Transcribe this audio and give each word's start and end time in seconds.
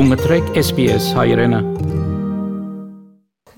Դու 0.00 0.06
մտրեք 0.08 0.46
SPS 0.56 1.06
հայրենը։ 1.12 1.58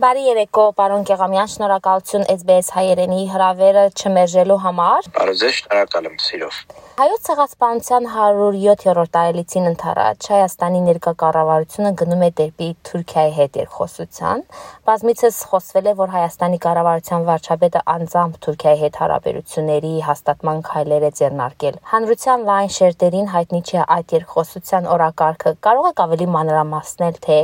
Բարի 0.02 0.24
երեկո, 0.26 0.64
պարոն 0.80 1.04
Գեղամյան, 1.06 1.50
շնորհակալություն 1.52 2.24
SBS 2.34 2.72
հայերենի 2.74 3.20
հրավերը 3.30 3.84
չմերժելու 3.94 4.56
համար։ 4.64 5.06
Բարոզե, 5.20 5.50
շնորհակալ 5.60 6.08
եմ 6.10 6.16
սիրով։ 6.24 6.58
Հայոց 6.92 7.22
ցեղասպանության 7.24 8.06
107-րդ 8.12 9.10
տարելիցին 9.14 9.68
ընթരാճ. 9.70 10.26
Հայաստանի 10.28 10.82
ներկա 10.88 11.12
կառավարությունը 11.22 11.92
գնում 12.02 12.24
է 12.26 12.28
դեպի 12.40 12.68
Թուրքիայի 12.88 13.32
հետ 13.38 13.56
երկխոսության։ 13.62 14.44
Բազմիցս 14.90 15.38
խոսվել 15.52 15.88
է, 15.88 15.96
որ 16.02 16.12
Հայաստանի 16.12 16.60
կառավարության 16.68 17.26
վարչապետը 17.32 17.84
անձամբ 17.96 18.38
Թուրքիայի 18.44 18.80
հետ 18.84 19.00
հարաբերությունների 19.02 19.94
հաստատման 20.12 20.64
քայլեր 20.68 21.08
է 21.08 21.12
ձեռնարկել։ 21.16 21.82
Հանրության 21.96 22.48
լայն 22.52 22.72
շերտերին 22.76 23.28
հայտնի 23.32 23.62
չէ 23.72 23.86
այդ 23.96 24.16
երկխոսության 24.20 24.90
օրակարգը։ 24.92 25.56
Կարող 25.64 25.92
եք 25.96 26.04
ավելի 26.12 26.26
մանրամասնել, 26.36 27.22
թե 27.24 27.38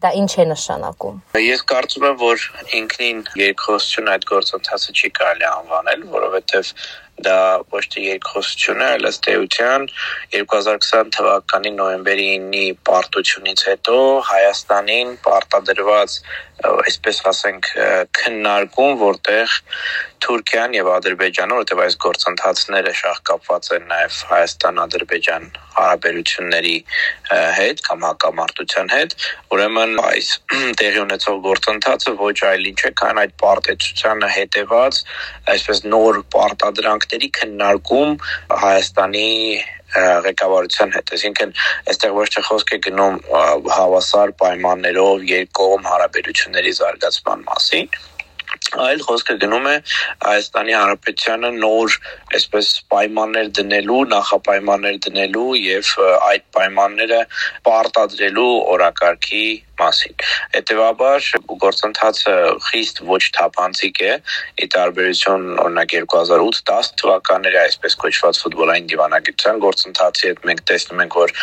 դա 0.00 0.10
ինչ 0.16 0.32
է 0.40 0.44
նշանակում։ 0.48 1.16
Ես 1.44 1.62
կարծում 1.70 2.04
եմ, 2.08 2.14
որ 2.20 2.44
ինքնին 2.78 3.18
երկխոսություն 3.40 4.08
այդ 4.14 4.24
գործընթացը 4.30 4.94
չի 4.96 5.10
կարելի 5.18 5.46
անվանել, 5.50 6.04
որովհետև 6.14 6.70
դա 7.26 7.38
ոչ 7.74 7.82
թե 7.94 8.04
երկխոսություն 8.06 8.84
է, 8.84 8.88
այլ 8.96 9.08
ըստ 9.10 9.28
էության 9.34 9.86
2020 10.36 11.12
թվականի 11.16 11.72
նոյեմբերի 11.78 12.28
9-ի 12.50 12.66
պարտությունից 12.90 13.64
հետո 13.70 13.96
Հայաստանին 14.30 15.16
պարտադրված 15.26 16.16
այսպես 16.60 17.20
ասենք 17.30 17.68
քննարկում, 18.16 18.96
որտեղ 19.00 19.54
Թուրքիան 20.20 20.74
եւ 20.76 20.88
Ադրբեջանը, 20.92 21.56
որտեղ 21.60 21.78
այս 21.86 21.94
գործընթացները 22.04 22.92
շահկապված 22.98 23.68
են 23.76 23.86
նաեւ 23.92 24.18
Հայաստան-Ադրբեջան 24.30 25.46
հարաբերությունների 25.78 26.74
հետ 27.56 27.80
կամ 27.86 28.04
հակամարտության 28.04 28.92
հետ, 28.92 29.16
ուրեմն 29.56 29.94
այս 30.04 30.28
տեղի 30.80 31.00
ունեցող 31.06 31.40
գործընթացը 31.48 32.14
ոչ 32.20 32.36
այլ 32.50 32.68
ինչ 32.72 32.80
է, 32.90 32.92
քան 33.00 33.22
այդ 33.24 33.34
պարտեցությանը 33.40 34.30
հետեված 34.36 35.00
այսպես 35.54 35.82
նոր 35.94 36.20
պարտադրանքների 37.10 37.28
քննարկում 37.36 38.10
Հայաստանի 38.62 39.28
ղեկավարության 40.24 40.92
հետ։ 40.94 41.12
Այսինքն, 41.16 41.54
այստեղ 41.90 42.12
ոչ 42.14 42.26
թե 42.34 42.42
խոսք 42.46 42.70
է 42.70 42.78
գնում 42.86 43.16
հավասար 43.74 44.34
պայմաններով 44.38 45.26
երկկողմ 45.30 45.88
հարաբերությունների 45.90 46.72
զարգացման 46.78 47.42
մասին, 47.50 47.88
այլ 48.86 49.00
խոսքը 49.02 49.34
գնում 49.42 49.66
է 49.66 49.74
Հայաստանի 50.22 50.74
Հանրապետությանը 50.78 51.50
նոր 51.58 51.96
այսպես 52.38 52.66
պայմաններ 52.94 53.50
դնելու, 53.58 54.00
նախապայմաններ 54.14 54.96
դնելու 55.06 55.50
եւ 55.64 55.92
այդ 56.30 56.44
պայմանները 56.54 57.20
պարտադրելու 57.66 58.52
օրակարգի 58.74 59.46
մասին։ 59.80 60.14
Հետևաբար 60.54 61.28
գործընթացը 61.64 62.34
խիստ 62.68 63.02
ոչ 63.10 63.22
թափանցիկ 63.36 64.00
է՝ 64.06 64.12
ի 64.64 64.68
տարբերություն 64.74 65.44
օրինակ 65.64 65.94
2008-10 66.12 66.92
թվականների 67.02 67.60
այսպես 67.64 67.98
կոչված 68.04 68.40
ֆուտբոլային 68.44 68.88
դիվանագիտության 68.92 69.62
գործընթացի 69.66 70.30
հետ 70.30 70.42
մենք 70.50 70.64
տեսնում 70.70 71.04
ենք, 71.04 71.18
որ 71.24 71.34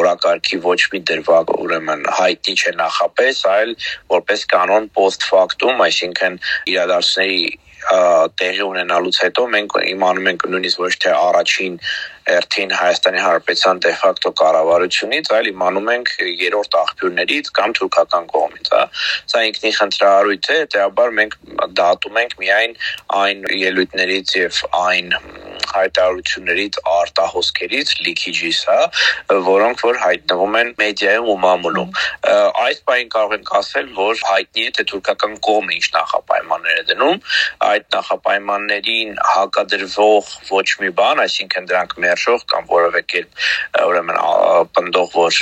օրակարգի 0.00 0.60
ոչ 0.68 0.80
մի 0.94 1.02
դրվագ 1.10 1.54
ուրեմն 1.64 2.06
հայտնի 2.20 2.54
չէ 2.60 2.72
նախապես, 2.84 3.44
այլ 3.54 3.76
որպես 4.14 4.46
կանոն 4.54 4.88
post 4.98 5.28
factum, 5.30 5.84
այսինքն 5.88 6.40
իրադարձությունների 6.74 7.63
տեղի 7.84 8.64
ունենալուց 8.64 9.18
հետո 9.24 9.44
մենք 9.54 9.76
իմանում 9.92 10.28
ենք 10.32 10.44
նույնիսկ 10.54 10.82
ոչ 10.84 10.92
թե 11.04 11.10
առաջին 11.14 11.78
երթին 12.24 12.70
Հայաստանի 12.80 13.20
Հանրապետության 13.24 13.80
դե 13.84 13.92
ֆակտո 14.00 14.30
կառավարությունից, 14.40 15.30
այլ 15.36 15.50
իմանում 15.52 15.90
ենք 15.94 16.12
երրորդ 16.44 16.78
աղբյուրներից 16.80 17.50
կամ 17.60 17.74
թուրքական 17.78 18.28
կողմից, 18.32 18.70
հա։ 18.74 18.84
Սա 19.32 19.44
ինքնին 19.50 19.76
խնդրահարույց 19.80 20.50
է, 20.54 20.58
դեպաբար 20.74 21.16
մենք 21.20 21.38
դատում 21.84 22.20
ենք 22.24 22.38
միայն 22.44 22.78
այն 23.20 23.48
ելույթներից 23.64 24.36
եւ 24.40 24.62
այն 24.84 25.12
հայտարարություններից 25.74 26.78
արտահոսքերից 26.94 27.94
լիքիջից, 28.04 28.60
հա, 28.70 28.80
որոնք 29.48 29.84
որ 29.84 30.00
հայտնվում 30.04 30.58
են 30.60 30.72
մեդիայում 30.80 31.30
ու 31.34 31.38
մամուլում։ 31.44 31.90
Այս 32.64 32.82
բանին 32.88 33.10
կարող 33.14 33.34
ենք 33.38 33.52
ասել, 33.60 33.88
որ 33.98 34.22
հայտնի 34.28 34.64
է 34.64 34.70
թե 34.78 34.86
թուրքական 34.90 35.34
կողմը 35.48 35.76
ինչ 35.78 35.86
նախապայմաններ 35.94 36.80
է 36.80 36.84
դնում, 36.90 37.18
այդ 37.68 37.84
նախապայմաններին 37.94 39.10
հակադրվող 39.34 40.32
ոչ 40.54 40.68
մի 40.84 40.90
բան, 40.98 41.22
այսինքն 41.24 41.68
դրանք 41.70 41.96
մերժող 42.04 42.46
կամ 42.54 42.68
որևէ 42.74 43.02
կերպ 43.14 43.44
ուրեմն 43.84 44.20
պնդող, 44.74 45.08
որ 45.14 45.38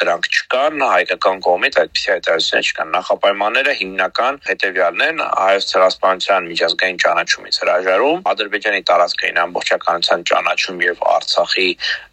դրանք 0.00 0.28
չկան, 0.36 0.82
հայկական 0.96 1.40
կողմից 1.46 1.78
այդպիսի 1.82 2.10
հայտարարություններ 2.12 2.70
չկան։ 2.70 2.92
Նախապայմանները 2.96 3.72
հիմնական 3.80 4.40
հետևյալն 4.46 5.04
են՝ 5.06 5.22
հայոց 5.26 5.68
ցեղասպանության 5.72 6.48
միջազգային 6.50 7.00
ճանաչումից 7.04 7.60
հրաժարում, 7.62 8.20
Ադրբեջանի 8.32 8.80
տարածքային 8.90 9.40
ամբողջականության 9.76 10.22
ճանաչում 10.28 10.78
եւ 10.82 11.00
Արցախի 11.16 11.68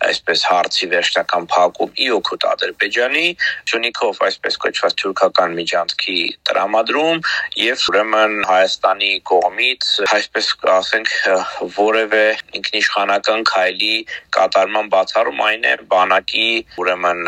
այսպես 0.08 0.40
հարցի 0.50 0.88
վերջնական 0.94 1.46
փակում 1.54 1.92
ի 2.04 2.08
օգուտ 2.18 2.44
Ադրբեջանի, 2.54 3.28
Շունիկով 3.72 4.20
այսպես 4.28 4.58
կոչված 4.64 4.94
թուրքական 5.02 5.56
միջանցքի 5.60 6.18
տրամադրում 6.50 7.18
եւ 7.64 7.86
ուրեմն 7.94 8.34
Հայաստանի 8.50 9.12
կողմից 9.32 9.90
այսպես 10.18 10.46
ասենք 10.74 11.10
որևէ 11.78 12.26
ինքնիշխանական 12.60 13.46
քայլի 13.54 13.96
կատարման 14.38 14.92
բացառում 14.94 15.44
այն 15.48 15.64
է 15.64 15.76
բանակի 15.94 16.50
ուրեմն 16.84 17.22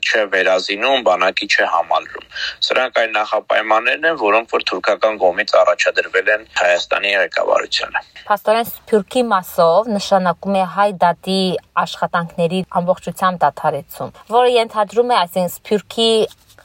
չէ 0.00 0.22
վերազինում, 0.34 1.04
բանակի 1.10 1.46
չէ 1.50 1.66
համալրում։ 1.74 2.26
Սրանք 2.70 3.00
այն 3.00 3.14
նախապայմաններն 3.18 4.08
են, 4.10 4.20
որոնք 4.20 4.54
որ 4.54 4.66
թուրքական 4.70 5.20
կողմից 5.24 5.54
առաջադրվել 5.60 6.32
են 6.36 6.46
Հայաստանի 6.60 7.14
ղեկավարությանը։ 7.20 8.04
Փաստորեն 8.30 8.66
Սփյուռքի 8.70 9.22
մասով 9.30 9.79
նշանակում 9.88 10.56
է 10.60 10.64
հայ 10.74 10.88
դատի 11.04 11.40
աշխատանքների 11.82 12.60
ամբողջությամբ 12.80 13.40
դադարեցում, 13.44 14.12
որը 14.36 14.50
ենթադրում 14.56 15.10
է 15.10 15.16
այսինքն 15.20 15.54
Սփյուռքի 15.56 16.10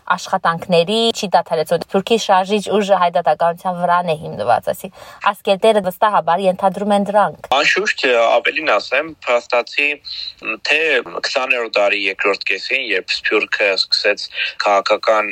աշխատանքների 0.05 0.97
չի 1.15 1.27
դադարեցնում։ 1.33 1.85
Թուրքի 1.91 2.17
շարժիչ 2.25 2.63
ուժը 2.77 2.97
հայդատականության 3.01 3.77
վրան 3.81 4.11
է 4.13 4.15
հիմնված, 4.21 4.69
ասի 4.73 4.89
ասկերտերը 5.31 5.81
վստահաբար 5.85 6.43
ենթադրում 6.45 6.93
են 6.95 7.07
դրանք։ 7.09 7.49
Անշուշտ 7.55 8.05
ավելին 8.35 8.71
ասեմ, 8.75 9.09
փաստացի 9.25 9.87
թե 10.69 10.79
20-րդ 11.05 11.73
դարի 11.79 12.01
երկրորդ 12.05 12.45
կեսին, 12.51 12.83
երբ 12.91 13.15
Սփյուռքը 13.15 13.69
սկսեց 13.75 14.25
քաղաքական 14.65 15.31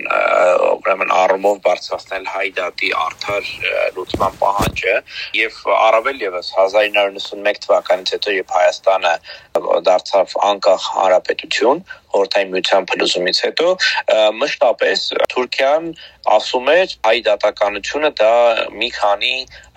ուրեմն 0.73 1.13
առումով 1.21 1.61
բարձրացնել 1.67 2.27
հայդատի 2.33 2.91
արդար 3.03 3.51
լուծման 3.97 4.37
պահանջը 4.41 4.95
եւ 5.37 5.59
առավել 5.73 6.23
եւս 6.27 6.53
1991 6.57 7.61
թվականից 7.67 8.13
հետո 8.17 8.37
երբ 8.39 8.55
Հայաստանը 8.57 9.13
դարձավ 9.87 10.37
անկախ 10.49 10.87
հանրապետություն, 10.97 11.83
խորհրդային 12.13 12.51
միության 12.53 12.87
փլուզումից 12.89 13.39
հետո 13.47 13.67
մշտապես 14.63 15.01
Թուրքիան 15.31 15.87
ասում 16.33 16.67
էր 16.71 16.91
հայ 17.03 17.15
դատականությունը 17.27 18.11
դա 18.19 18.35
մի 18.79 18.89
քանի 18.95 19.31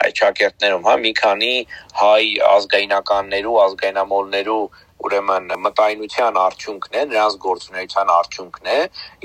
այդ 0.07 0.15
ճակերտներում, 0.21 0.85
հա, 0.87 0.95
մի 1.03 1.13
քանի 1.21 1.55
հայ 2.03 2.25
ազգայնականներու, 2.55 3.57
ազգայնամոլներու 3.67 4.63
ուրեմն 5.05 5.51
մտայնության 5.61 6.39
արդյունքն 6.41 6.97
է, 6.97 7.03
նրանց 7.13 7.35
գործունեության 7.45 8.13
արդյունքն 8.17 8.71
է, 8.73 8.79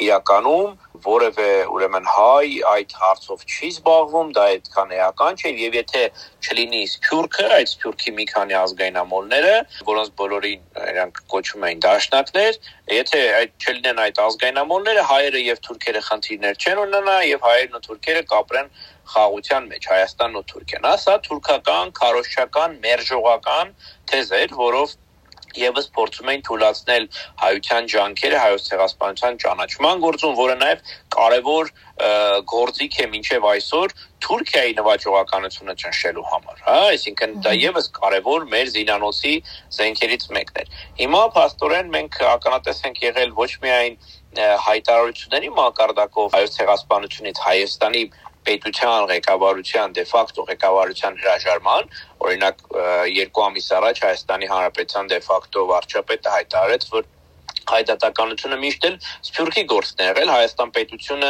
իրականում 0.06 0.74
որևէ 1.06 1.48
ուրեմն 1.76 2.09
հայ 2.12 2.50
այդ 2.72 2.96
հարցով 3.02 3.46
չի 3.48 3.70
զբաղվում, 3.72 4.34
դա 4.36 4.44
այդքան 4.52 4.94
էական 4.98 5.40
չէ 5.42 5.54
եւ 5.62 5.78
եթե 5.80 6.04
չլինի 6.46 6.82
սփյուռքը, 6.92 7.48
այդ 7.58 7.72
սփյուռքի 7.72 8.14
մի 8.20 8.26
քանի 8.32 8.58
ազգայնամոլները, 8.62 9.56
որոնց 9.90 10.14
բոլորին 10.22 10.62
իրանք 10.92 11.22
կոչում 11.34 11.66
էին 11.72 11.84
դաշնակներ, 11.88 12.59
եթե 12.91 13.22
այդ 13.41 13.52
չլինեն 13.66 14.02
այդ 14.06 14.22
ազգայնամոլները, 14.28 15.06
հայերը 15.12 15.44
եւ 15.47 15.62
թուրքերը 15.68 16.02
խնդիրներ 16.12 16.62
չեն 16.62 16.82
ունենա 16.85 17.18
եւ 17.32 17.47
հայերն 17.47 17.79
ու 17.79 17.85
թուրքերը 17.88 18.23
կապրեն 18.35 18.73
խաղության 19.12 19.70
մեջ 19.72 19.88
Հայաստանն 19.91 20.38
ու 20.40 20.44
Թուրքիան։ 20.52 20.85
Ասա 20.91 21.16
թուրքական, 21.26 21.94
քարոշչական, 22.00 22.76
մերժողական 22.85 23.73
թեզ 24.12 24.32
էր, 24.41 24.53
որով 24.62 24.94
եւս 25.62 25.90
փորձում 25.98 26.32
էին 26.32 26.44
թույլատրել 26.48 27.08
հայության 27.42 27.90
ջանքերը 27.94 28.40
հայոց 28.42 28.68
ցեղասպանության 28.72 29.40
ճանաչման 29.44 30.03
գործում, 30.06 30.36
որը 30.42 30.56
նաեւ 30.62 30.94
կարևոր 31.18 31.72
գործիք 32.52 32.98
է 33.02 33.08
մինչև 33.12 33.48
այսօր 33.52 33.96
Թուրքիայի 34.22 34.74
նվաճողականությունը 34.78 35.74
ճնշելու 35.82 36.24
համար, 36.32 36.58
հա, 36.66 36.78
այսինքն 36.94 37.32
դա 37.46 37.53
եւս 37.58 37.88
կարևոր 37.98 38.44
մեր 38.52 38.72
զինանոցի 38.76 39.34
զենքերից 39.78 40.26
մեկն 40.38 40.59
էր։ 40.62 40.76
Հիմա 41.02 41.22
փաստորեն 41.38 41.90
մենք 41.96 42.20
ականատես 42.32 42.84
ենք 42.90 43.02
եղել 43.02 43.34
ոչ 43.42 43.52
միայն 43.66 43.97
հայտարարությունների 44.66 45.50
մակարդակով 45.58 46.36
հայոց 46.38 46.54
ցեղասպանությունից 46.62 47.42
Հայաստանի 47.46 48.04
պետության 48.47 49.08
ղեկավարության 49.11 49.96
դե 49.97 50.03
ֆակտո 50.11 50.46
ղեկավարության 50.52 51.17
հրաժարման, 51.22 51.90
օրինակ 52.26 52.64
երկու 53.16 53.46
ամիս 53.47 53.67
առաջ 53.79 54.03
Հայաստանի 54.05 54.52
Հանրապետության 54.52 55.11
դե 55.11 55.20
ֆակտո 55.29 55.66
վարչապետը 55.72 56.35
հայտարարեց, 56.38 56.88
որ 56.96 57.09
հայդատականությունը 57.72 58.58
միշտ 58.61 58.85
էլ 58.90 58.96
Սփյուռքի 59.28 59.64
գործն 59.72 60.02
է 60.02 60.08
եղել 60.09 60.32
Հայաստան 60.32 60.72
պետությունը 60.78 61.29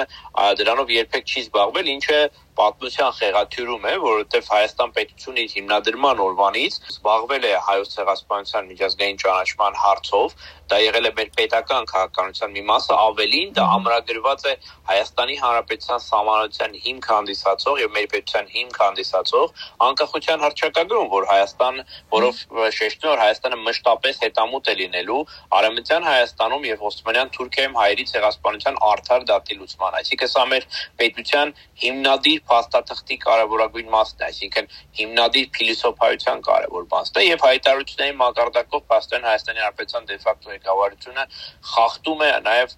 դրանով 0.61 0.93
երբեք 0.95 1.31
չի 1.31 1.43
զբաղվել 1.45 1.91
ինչը 1.95 2.19
պատմության 2.59 3.12
խեղաթյուրում 3.19 3.86
է, 3.92 3.94
որովհետև 4.06 4.50
Հայաստան 4.51 4.92
պետությունը 4.98 5.44
իր 5.45 5.51
հիմնադրման 5.57 6.24
օրվանից 6.25 6.74
զբաղվել 6.92 7.45
է 7.51 7.53
հայոց 7.68 7.94
ցեղասպանության 7.95 8.69
միջազգային 8.71 9.21
ճանաչման 9.21 9.77
հարցով, 9.81 10.36
դա 10.71 10.77
եղել 10.81 11.07
է 11.09 11.12
մեր 11.19 11.30
պետական 11.38 11.88
քաղաքականության 11.92 12.53
մի 12.56 12.63
մասը, 12.71 12.94
ավելին 13.12 13.50
դա 13.57 13.63
ամրագրված 13.75 14.45
է 14.51 14.53
Հայաստանի 14.92 15.36
Հանրապետության 15.42 16.01
սահմանության 16.07 16.77
հիմք 16.86 17.09
հանդիսացող 17.12 17.81
եւ 17.81 17.92
մեր 17.98 18.07
պետության 18.12 18.51
հիմք 18.56 18.77
հանդիսացող 18.81 19.48
անկախության 19.88 20.45
հռչակագրում, 20.45 21.07
որ 21.12 21.27
Հայաստան, 21.31 21.81
որով 22.15 22.42
շեշտում 22.81 23.12
որ 23.12 23.21
Հայաստանը 23.21 23.57
մշտապես 23.68 24.21
հետամուտ 24.25 24.71
է 24.71 24.75
լինելու 24.81 25.21
Արեմտյան 25.59 26.07
Հայաստանում 26.12 26.68
եւ 26.71 26.86
Օսմանյան 26.92 27.31
Թուրքիայում 27.36 27.77
հայերի 27.81 28.06
ցեղասպանության 28.12 28.80
արդար 28.92 29.25
դատի 29.31 29.57
լուծման։ 29.62 29.98
Այսինքն 30.01 30.31
սա 30.31 30.45
մեր 30.51 30.68
պետության 31.01 31.53
հիմնադիր 31.81 32.40
փաստաթղթի 32.49 33.17
կարևորագույն 33.25 33.89
մասն 33.95 34.21
է, 34.21 34.27
այսինքն 34.31 34.69
հիմնադիր 34.99 35.47
փիլիսոփայության 35.57 36.43
կարևոր 36.47 36.85
մասն 36.93 37.19
է 37.21 37.25
եւ 37.27 37.45
հայտարարությունների 37.47 38.15
մակարդակով 38.21 38.85
փաստորեն 38.91 39.27
Հայաստանի 39.31 39.65
Հանրապետության 39.65 40.07
դե 40.11 40.19
ֆակտո 40.25 40.53
ղեկավարությունը 40.55 41.25
խախտում 41.71 42.23
է 42.27 42.31
նաեւ 42.51 42.77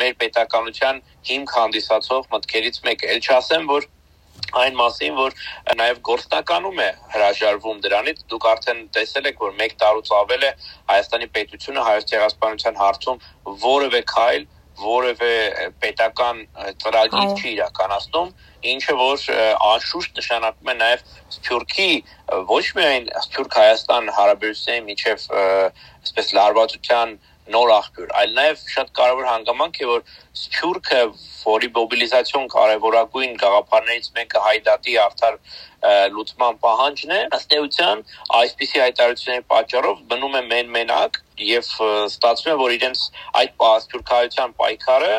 մեր 0.00 0.12
պետականության 0.24 1.00
հիմք 1.30 1.56
հանդիսացող 1.60 2.28
մտքերից 2.34 2.84
մեկը։ 2.90 3.10
Էլ 3.14 3.20
չասեմ, 3.30 3.66
որ 3.70 3.88
այն 4.60 4.78
մասին, 4.80 5.12
որ 5.18 5.34
նաև 5.78 6.00
գործնականում 6.08 6.80
է 6.82 6.88
հրաժարվում 7.14 7.82
դրանից, 7.84 8.22
դուք 8.30 8.46
արդեն 8.50 8.80
տեսել 8.96 9.28
եք, 9.30 9.42
որ 9.44 9.52
1 9.66 9.76
տարուց 9.82 10.10
ավել 10.20 10.46
է 10.48 10.50
Հայաստանի 10.90 11.28
պետությունը 11.36 11.84
հայոց 11.90 12.08
ցեղասպանության 12.10 12.80
հարցում 12.80 13.20
որևէ 13.66 14.00
քայլ 14.14 14.46
որևէ 14.80 15.32
պետական 15.82 16.40
ծրագիր 16.82 17.34
չի 17.36 17.50
իրականացնում, 17.56 18.30
ինչը 18.72 18.96
որ 19.00 19.24
անշուշտ 19.70 20.20
նշանակում 20.20 20.70
է 20.72 20.76
նաև 20.80 21.04
Սփյուռքի 21.36 21.90
ոչ 22.50 22.64
միայն 22.78 23.08
Սփյուռք-Հայաստան 23.24 24.10
հարաբերությունների 24.18 24.84
միջև 24.90 25.26
այսպես 25.30 26.32
լարվածության 26.40 27.16
նոր 27.54 27.72
աղբյուր, 27.76 28.12
այլ 28.20 28.34
նաև 28.36 28.62
շատ 28.74 28.92
կարևոր 28.98 29.26
հանգամանք 29.30 29.80
է, 29.80 29.88
որ 29.90 30.04
Սփյուռքը, 30.40 31.00
որի 31.40 31.70
մոբիլիզացիոն 31.78 32.46
կարևորագույն 32.54 33.34
գաղափարներից 33.42 34.08
մեկը 34.18 34.44
հայդատի 34.46 34.96
արդար 35.04 35.38
լուծման 36.14 36.60
պահանջն 36.64 37.14
է, 37.16 37.20
ըստ 37.40 37.54
էության 37.58 38.02
այսպիսի 38.40 38.82
հայտարարությունների 38.84 39.46
պատճառով 39.54 40.02
մնում 40.12 40.38
է 40.40 40.42
մեն-մենակ 40.50 41.20
եւ 41.50 41.70
ստացվում 42.10 42.54
է, 42.54 42.56
որ 42.64 42.76
իրենց 42.78 43.04
այդ 43.42 43.54
սփյուռքայության 43.80 44.56
պայքարը 44.60 45.14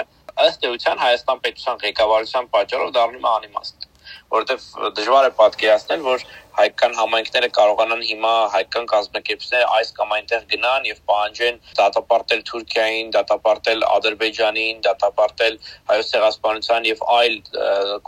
ըստ 0.47 0.67
էության 0.71 1.01
Հայաստան 1.05 1.41
պետության 1.47 1.81
ղեկավարության 1.85 2.51
պատճառով 2.55 2.93
դառնում 2.99 3.25
է 3.27 3.33
անիմաստ 3.37 3.90
որովհետև 4.31 4.93
դժվար 4.97 5.27
է 5.27 5.31
պատկերացնել, 5.39 6.03
որ 6.05 6.23
հայկական 6.55 6.93
համայնքները 6.99 7.49
կարողանան 7.55 8.01
հիմա 8.07 8.31
հայկական 8.53 8.87
կազմակերպությունները 8.91 9.67
այս 9.77 9.91
կամ 9.97 10.13
այնտեղ 10.17 10.45
գնան 10.51 10.87
եւ 10.89 11.01
պահանջեն 11.11 11.59
դատապարտել 11.79 12.43
Թուրքիային, 12.51 13.11
դատապարտել 13.15 13.85
Ադրբեջանին, 13.87 14.81
դատապարտել 14.87 15.59
հայոց 15.91 16.11
ցեղասպանության 16.11 16.89
եւ 16.91 17.03
այլ 17.17 17.37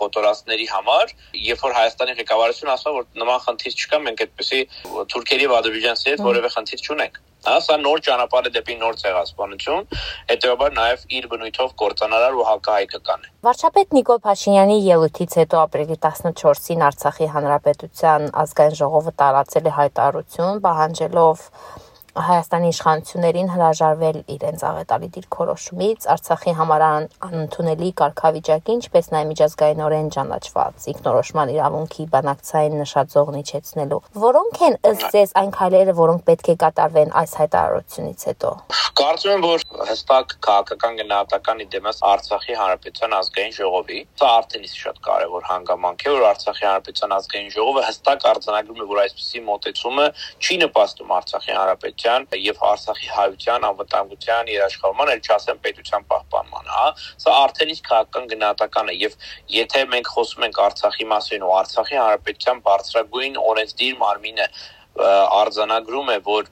կոտորածների 0.03 0.67
համար, 0.75 1.13
երբ 1.49 1.67
որ 1.67 1.77
Հայաստանի 1.79 2.17
ղեկավարությունը 2.23 2.73
ասում 2.77 2.93
է, 2.93 2.97
որ 2.99 3.23
նման 3.23 3.45
խնդիր 3.47 3.77
չկա, 3.83 4.01
մենք 4.07 4.25
այդպեսի 4.27 4.63
Թուրքերի 5.13 5.47
եւ 5.47 5.59
Ադրբեջանցի 5.59 6.11
հետ 6.13 6.27
որևէ 6.31 6.53
խնդիր 6.57 6.83
չունենք։ 6.87 7.23
Հա, 7.43 7.57
սա 7.59 7.75
նոր 7.75 8.01
ճանապարհ 8.07 8.45
է 8.47 8.51
դեպի 8.55 8.75
նոր 8.79 8.97
ցեղասպանություն, 9.01 9.87
հետեւաբար 10.29 10.75
նաև 10.77 11.01
իր 11.17 11.25
բնույթով 11.33 11.73
կորցանարար 11.81 12.37
ու 12.39 12.45
հակահայկական 12.49 13.25
է։ 13.27 13.31
Վարչապետ 13.47 13.95
Նիկոլ 13.99 14.21
Փաշինյանի 14.27 14.77
ելույթից 14.87 15.35
հետո 15.43 15.59
ապրիլի 15.67 15.97
14-ին 16.07 16.85
Արցախի 16.87 17.27
Հանրապետության 17.35 18.29
ազգային 18.43 18.77
ժողովը 18.79 19.13
տարածել 19.23 19.67
է 19.67 19.75
հայտարարություն, 19.83 20.63
պահանջելով 20.63 21.43
Հայաստանի 22.13 22.67
իշխանություններին 22.69 23.47
հրաժարվել 23.49 24.17
իրենց 24.33 24.63
աղետալի 24.69 25.07
դիրքորոշումից 25.15 26.03
Արցախի 26.13 26.51
համար 26.59 26.83
անընդունելի 26.87 27.89
կարգավիճակի, 28.01 28.75
ինչպես 28.77 29.09
նաև 29.15 29.31
միջազգայինորեն 29.31 30.11
ճանաչված 30.13 30.85
ինքնորոշման 30.93 31.53
իրավունքի 31.57 32.05
բանակցային 32.13 32.77
նշաձողն 32.83 33.39
իջեցնելու։ 33.41 33.99
Որոնք 34.29 34.61
են 34.69 34.77
ըստ 34.93 35.07
ձեզ 35.17 35.33
այն 35.41 35.51
քայլերը, 35.57 35.97
որոնք 36.03 36.25
պետք 36.29 36.53
է 36.53 36.55
կատարվեն 36.61 37.17
այս 37.23 37.33
հայտարարությունից 37.41 38.27
հետո։ 38.29 38.53
Կարծում 38.93 39.31
եմ, 39.33 39.43
որ 39.49 39.63
հստակ 39.89 40.33
քաղաքական 40.45 40.97
գնահատականի 41.01 41.65
դեմս 41.73 42.01
Արցախի 42.13 42.57
Հանրապետության 42.59 43.15
ազգային 43.17 43.55
ժողովի, 43.57 43.99
սա 44.21 44.27
արդեն 44.37 44.67
իսկ 44.67 44.77
շատ 44.83 44.99
կարևոր 45.07 45.47
հանգամանք 45.49 46.05
է, 46.05 46.13
որ 46.13 46.25
Արցախի 46.29 46.67
Հանրապետության 46.69 47.15
ազգային 47.17 47.49
ժողովը 47.57 47.85
հստակ 47.89 48.27
արձանագրում 48.33 48.83
է, 48.83 48.87
որ 48.93 49.01
այսպիսի 49.03 49.43
մոտեցումը 49.49 50.05
չի 50.43 50.59
նպաստում 50.61 51.13
Արցախի 51.17 51.57
Հանրապետության 51.57 52.02
պետության 52.03 52.25
եւ 52.43 52.57
Արցախի 52.67 53.09
հայության 53.15 53.65
անվտանգության 53.67 54.49
երաշխավորման, 54.51 55.11
ել 55.13 55.21
չասեմ 55.23 55.59
պետության 55.63 56.03
պահպանման, 56.11 56.65
հա։ 56.73 56.87
Սա 57.23 57.35
արդեն 57.43 57.71
իսկ 57.73 57.87
քաղաքական 57.87 58.27
գնահատական 58.33 58.91
է 58.91 58.95
եւ 58.99 59.15
եթե 59.53 59.83
մենք 59.93 60.11
խոսում 60.13 60.45
ենք 60.47 60.59
Արցախի 60.67 61.07
մասին 61.13 61.45
ու 61.47 61.53
Արցախի 61.63 61.97
հանրապետության 62.03 62.61
բարձրագույն 62.67 63.39
օրենսդիր 63.53 63.95
մարմինը 64.03 64.47
արձանագրում 65.39 66.11
է, 66.13 66.17
որ 66.27 66.51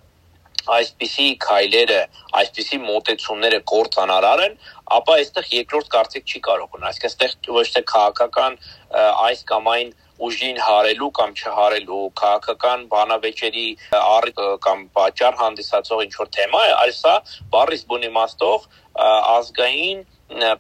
այսպիսի 0.75 1.28
քայլերը, 1.46 2.02
այսպիսի 2.42 2.78
մոտեցումները 2.86 3.60
կորցանարար 3.72 4.44
են, 4.46 4.56
ապա 4.98 5.18
այստեղ 5.22 5.50
երկրորդ 5.56 5.92
կարծիք 5.96 6.31
չի 6.31 6.42
կարող 6.48 6.78
ունենալ։ 6.78 6.92
Այսինքն 6.92 7.25
այստեղ 7.25 7.58
ոչ 7.58 7.68
թե 7.75 7.84
քաղաքական 7.92 8.58
այս 9.02 9.44
կամ 9.52 9.69
այն 9.72 9.94
ուժին 10.22 10.60
հարելու 10.62 11.10
կամ 11.18 11.31
չհարելու 11.42 12.02
քաղաքական 12.22 12.84
բանավեճերի 12.92 13.68
առիթ 13.98 14.42
կամ 14.66 14.84
պատճառ 14.98 15.38
հանդիսացող 15.42 16.04
ինչ 16.06 16.13
որ 16.22 16.30
թեմա 16.38 16.62
է, 16.68 16.74
այլ 16.81 16.94
սա 16.98 17.16
բառից 17.56 17.86
բուն 17.90 18.07
իմաստով 18.12 18.68
ազգային 19.02 20.04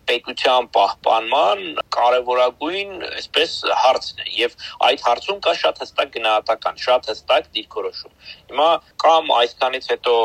պետության 0.09 0.67
պահպանման 0.75 1.61
կարևորագույն 1.95 3.05
այսպես 3.07 3.53
հարցն 3.83 4.23
է 4.23 4.27
եւ 4.39 4.55
այդ 4.87 5.05
հարցում 5.07 5.39
կա 5.47 5.53
շատ 5.61 5.81
հստակ 5.83 6.11
գնահատական, 6.17 6.81
շատ 6.85 7.09
հստակ 7.11 7.47
դիրքորոշում։ 7.57 8.17
Հիմա 8.51 8.69
կամ 9.05 9.31
այսքանից 9.37 9.91
հետո 9.93 10.15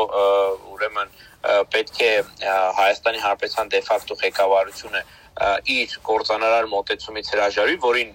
ուրեմն 0.75 1.15
պետք 1.75 2.01
է 2.03 2.11
Հայաստանի 2.81 3.23
Հանրապետության 3.23 3.71
դե 3.71 3.81
ֆակտո 3.87 4.19
ղեկավարությունը 4.25 5.03
իր 5.69 5.91
կորցանարար 6.07 6.67
մոտեցումից 6.71 7.27
հրաժարվի, 7.33 7.75
որին 7.83 8.13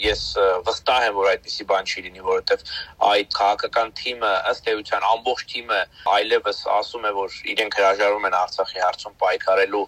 ես 0.00 0.22
վստահ 0.64 1.04
եմ, 1.08 1.16
որ 1.18 1.28
այդպիսի 1.34 1.66
բան 1.68 1.90
չի 1.90 2.04
լինի, 2.06 2.22
որովհետև 2.24 2.64
այդ 3.10 3.36
քաղաքական 3.38 3.92
թիմը 4.00 4.32
ըստ 4.52 4.70
էության 4.72 5.06
ամբողջ 5.10 5.44
թիմը 5.52 5.80
այլևս 6.14 6.62
ասում 6.78 7.04
է, 7.04 7.12
որ 7.20 7.36
իրենք 7.54 7.78
հրաժարվում 7.80 8.28
են 8.30 8.38
Արցախի 8.40 8.84
հարցում 8.84 9.18
պայքարելու 9.24 9.84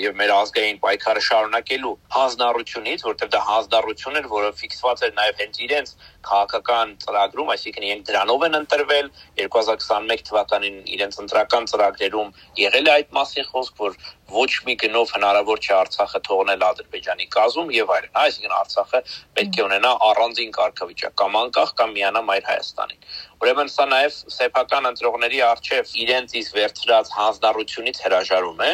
եւ 0.00 0.16
մեր 0.20 0.32
ազգային 0.36 0.78
պայքարը 0.82 1.22
շարունակելու 1.26 1.92
հանձնառությունից, 2.16 3.04
որտեղ 3.06 3.30
դա 3.34 3.40
հանձնառություն 3.46 4.18
էր, 4.20 4.28
որը 4.32 4.50
ֆիքսված 4.60 5.02
էր 5.06 5.12
նաեւ 5.16 5.40
հենց 5.42 5.60
իրենց 5.66 5.92
քաղաքական 6.28 6.94
ծրագրում, 7.04 7.52
այսինքն 7.56 7.86
իրենք 7.86 8.06
դրանով 8.10 8.46
են 8.46 8.58
ընտրվել 8.60 9.10
2021 9.42 10.24
թվականին 10.30 10.78
իրենց 10.96 11.20
ընտրական 11.26 11.68
ծրագրերում 11.72 12.32
եղել 12.62 12.86
է 12.86 12.94
այդ 12.96 13.12
մասին 13.20 13.48
խոսք, 13.52 13.82
որ 13.86 13.98
ոչ 14.32 14.48
մի 14.66 14.74
գնով 14.82 15.10
հնարավոր 15.14 15.60
չէ 15.62 15.74
Արցախը 15.76 16.20
թողնել 16.26 16.62
Ադրբեջանի 16.66 17.26
կազմում 17.34 17.68
եւ 17.76 17.92
այլն։ 17.96 18.16
Այսինքն 18.22 18.54
Արցախը 18.56 19.00
պետք 19.38 19.58
է 19.60 19.62
ունենա 19.66 19.92
առանձին 20.06 20.50
կարգավիճակ 20.56 21.14
կամ 21.20 21.38
անկախ 21.40 21.70
կամ 21.80 21.94
միանա 21.96 22.22
Մայր 22.26 22.48
Հայաստանին։ 22.50 23.06
Ուրեմն 23.36 23.70
սա 23.70 23.86
նաև 23.92 24.18
սեփական 24.34 24.90
ընտրողների 24.90 25.40
արժև 25.46 25.94
իրենց 26.02 26.34
իսկ 26.40 26.58
վերցրած 26.58 27.12
հանձնառությունից 27.16 28.02
հրաժարում 28.06 28.62
է, 28.66 28.70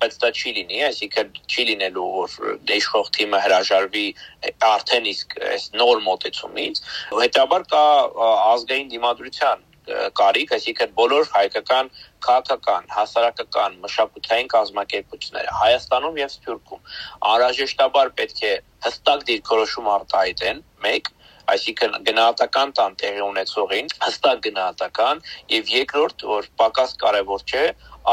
բայց 0.00 0.18
դա 0.24 0.30
չի 0.38 0.54
լինի, 0.58 0.80
այսինքն 0.88 1.32
չի 1.50 1.66
լինելու 1.70 2.08
որ 2.14 2.56
դեշխող 2.70 3.12
թիմը 3.18 3.42
հրաժարվի 3.44 4.06
արդեն 4.70 5.12
իսկ 5.12 5.38
այս 5.50 5.68
նոր 5.82 6.02
մոտեցումից։ 6.08 6.82
Հետաբար 7.24 7.68
կա 7.74 7.84
ազգային 8.54 8.92
դիմադրության 8.94 9.70
կարիք, 10.18 10.52
այսինքն 10.56 10.92
բոլոր 10.98 11.26
հայկական 11.34 11.90
քաղաքական, 12.26 12.86
հասարակական, 12.94 13.76
մշակութային 13.84 14.48
կազմակերպությունները 14.54 15.56
Հայաստանում 15.60 16.20
եւ 16.20 16.30
Սփյուռքում 16.34 16.86
անհրաժեշտաբար 17.32 18.12
պետք 18.20 18.40
է 18.48 18.52
հստակ 18.86 19.26
դիրքորոշում 19.30 19.90
արտահայտեն, 19.96 20.62
1 20.94 21.12
այսինքն 21.54 21.96
գնահատական 22.08 22.70
տան 22.78 22.94
տեղի 23.00 23.22
ունեցողին, 23.24 23.90
հստակ 24.04 24.38
գնահատական 24.46 25.20
եւ 25.52 25.72
երկրորդ, 25.74 26.24
որ 26.30 26.48
պակաս 26.60 26.94
կարևոր 27.04 27.44
չէ, 27.44 27.64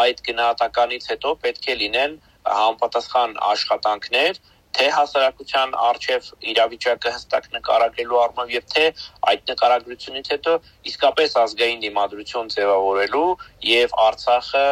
այդ 0.02 0.24
գնահատականից 0.28 1.08
հետո 1.12 1.34
պետք 1.46 1.70
է 1.72 1.78
լինեն 1.82 2.18
համապատասխան 2.52 3.38
աշխատանքներ 3.52 4.42
թե 4.78 4.88
հասարակության 4.96 5.74
արժև 5.88 6.28
իրավիճակը 6.52 7.14
հստակ 7.16 7.48
նկարագրելու 7.56 8.20
առումով 8.24 8.54
եւ 8.56 8.66
թե 8.74 8.86
այդ 9.32 9.52
նկարագրությունից 9.52 10.32
հետո 10.34 10.54
իսկապես 10.92 11.36
ազգային 11.44 11.84
դիմադրություն 11.86 12.52
ձևավորելու 12.56 13.30
եւ 13.72 13.96
Արցախը 14.08 14.66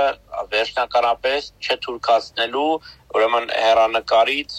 վերջնականապես 0.53 1.47
չթուրքացնելու 1.65 2.71
ուրեմն 3.09 3.47
հերանեկարից 3.49 4.55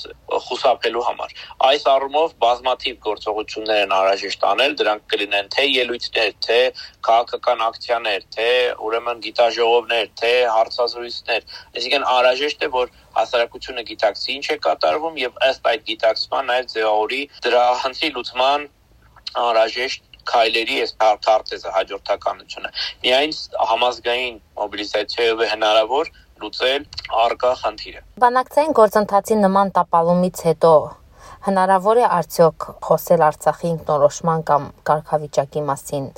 խուսափելու 0.46 1.02
համար։ 1.06 1.34
Այս 1.68 1.84
առումով 1.92 2.32
բազմաթիվ 2.44 2.96
գործողություններ 3.06 3.82
են 3.84 3.94
անհրաժեշտ 3.98 4.46
անել, 4.50 4.74
դրանք 4.80 5.04
կլինեն 5.12 5.50
թե 5.54 5.66
ելույթներ, 5.70 6.32
թե 6.46 6.58
քաղաքական 7.06 7.64
ակցիաներ, 7.68 8.26
թե 8.36 8.48
ուրեմն 8.90 9.22
գիտաժողովներ, 9.28 10.10
թե 10.20 10.32
հարցազրույցներ։ 10.56 11.48
Այսինքն 11.70 12.08
անհրաժեշտ 12.16 12.66
է, 12.66 12.70
որ 12.80 12.92
հասարակությունը 13.20 13.86
գիտակցի 13.90 14.36
ինչ 14.40 14.46
է 14.50 14.58
կատարվում 14.66 15.22
եւ 15.24 15.40
ըստ 15.50 15.70
այդ 15.70 15.88
գիտակցման 15.90 16.50
նաև 16.50 16.70
ձևավորի 16.74 17.22
դրա 17.46 17.64
հանցի 17.86 18.14
լուծման 18.18 18.68
անհրաժեշտ 19.40 20.09
քայլերի 20.30 20.76
այս 20.84 20.92
քարտեզը 21.26 21.74
հաջորդականությունը։ 21.76 22.70
Միայն 23.04 23.34
համազգային 23.70 24.40
մոբիլիզացիայով 24.60 25.44
է 25.44 25.50
հնարավոր 25.54 26.12
լուծել 26.40 26.86
արկա 27.24 27.52
խնդիրը։ 27.64 28.00
Բանակցային 28.24 28.76
գործընթացի 28.80 29.36
նման 29.44 29.72
տապալումից 29.76 30.44
հետո 30.50 30.74
հնարավոր 31.46 31.98
է 32.00 32.06
արդյոք 32.20 32.64
խոսել 32.86 33.22
Արցախի 33.30 33.68
ինքնորոշման 33.70 34.42
կամ 34.50 34.66
կարգավիճակի 34.90 35.62
մասին 35.70 36.08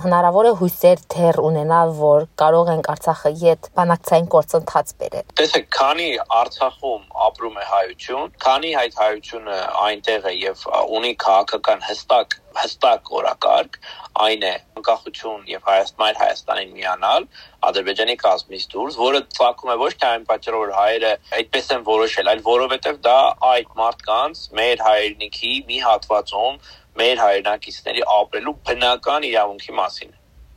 հնարավոր 0.00 0.48
է 0.48 0.52
հույսեր 0.60 1.00
թեր 1.12 1.38
ունենալ, 1.44 1.92
որ 1.98 2.24
կարող 2.40 2.70
ենք 2.72 2.88
Արցախը 2.92 3.32
յետ 3.42 3.68
բանակցային 3.78 4.28
գործընթաց 4.34 4.92
բերել։ 5.02 5.26
Տեսեք, 5.40 5.66
քանի 5.76 6.08
Արցախում 6.40 7.02
ապրում 7.28 7.58
է 7.60 7.66
հայություն, 7.72 8.32
քանի 8.46 8.72
այդ 8.82 8.96
հայությունը 9.02 9.58
այնտեղ 9.86 10.30
է 10.32 10.34
եւ 10.42 10.64
ունի 11.00 11.12
քաղաքական 11.26 11.84
հստակ 11.88 12.38
հստակ 12.52 13.10
օրակարգ, 13.16 13.78
այն 14.22 14.42
է 14.44 14.52
անկախություն 14.76 15.46
եւ 15.48 15.62
Հայաստան 15.68 16.18
Հայաստանին 16.20 16.74
միանալ 16.76 17.26
Ադրբեջանի 17.68 18.16
կազմից 18.20 18.66
դուրս, 18.74 18.98
որը 19.00 19.20
ցակում 19.38 19.72
է 19.72 19.76
ոչ 19.82 19.90
թե 20.02 20.08
այն 20.10 20.26
պատճառով, 20.28 20.62
որ 20.62 20.72
հայերը 20.76 21.12
այդպես 21.38 21.70
են 21.76 21.86
որոշել, 21.88 22.30
այլ 22.32 22.42
որովհետեւ 22.48 23.00
դա 23.06 23.18
այդ 23.52 23.72
մարդկանց 23.80 24.42
մեր 24.60 24.84
հայրենիքի 24.88 25.54
մի 25.70 25.78
հատվածում 25.86 26.60
մեր 27.00 27.20
հայրենակիցների 27.24 28.02
ապրելու 28.16 28.54
բնական 28.68 29.28
իրավունքի 29.28 29.72
մասին 29.78 30.12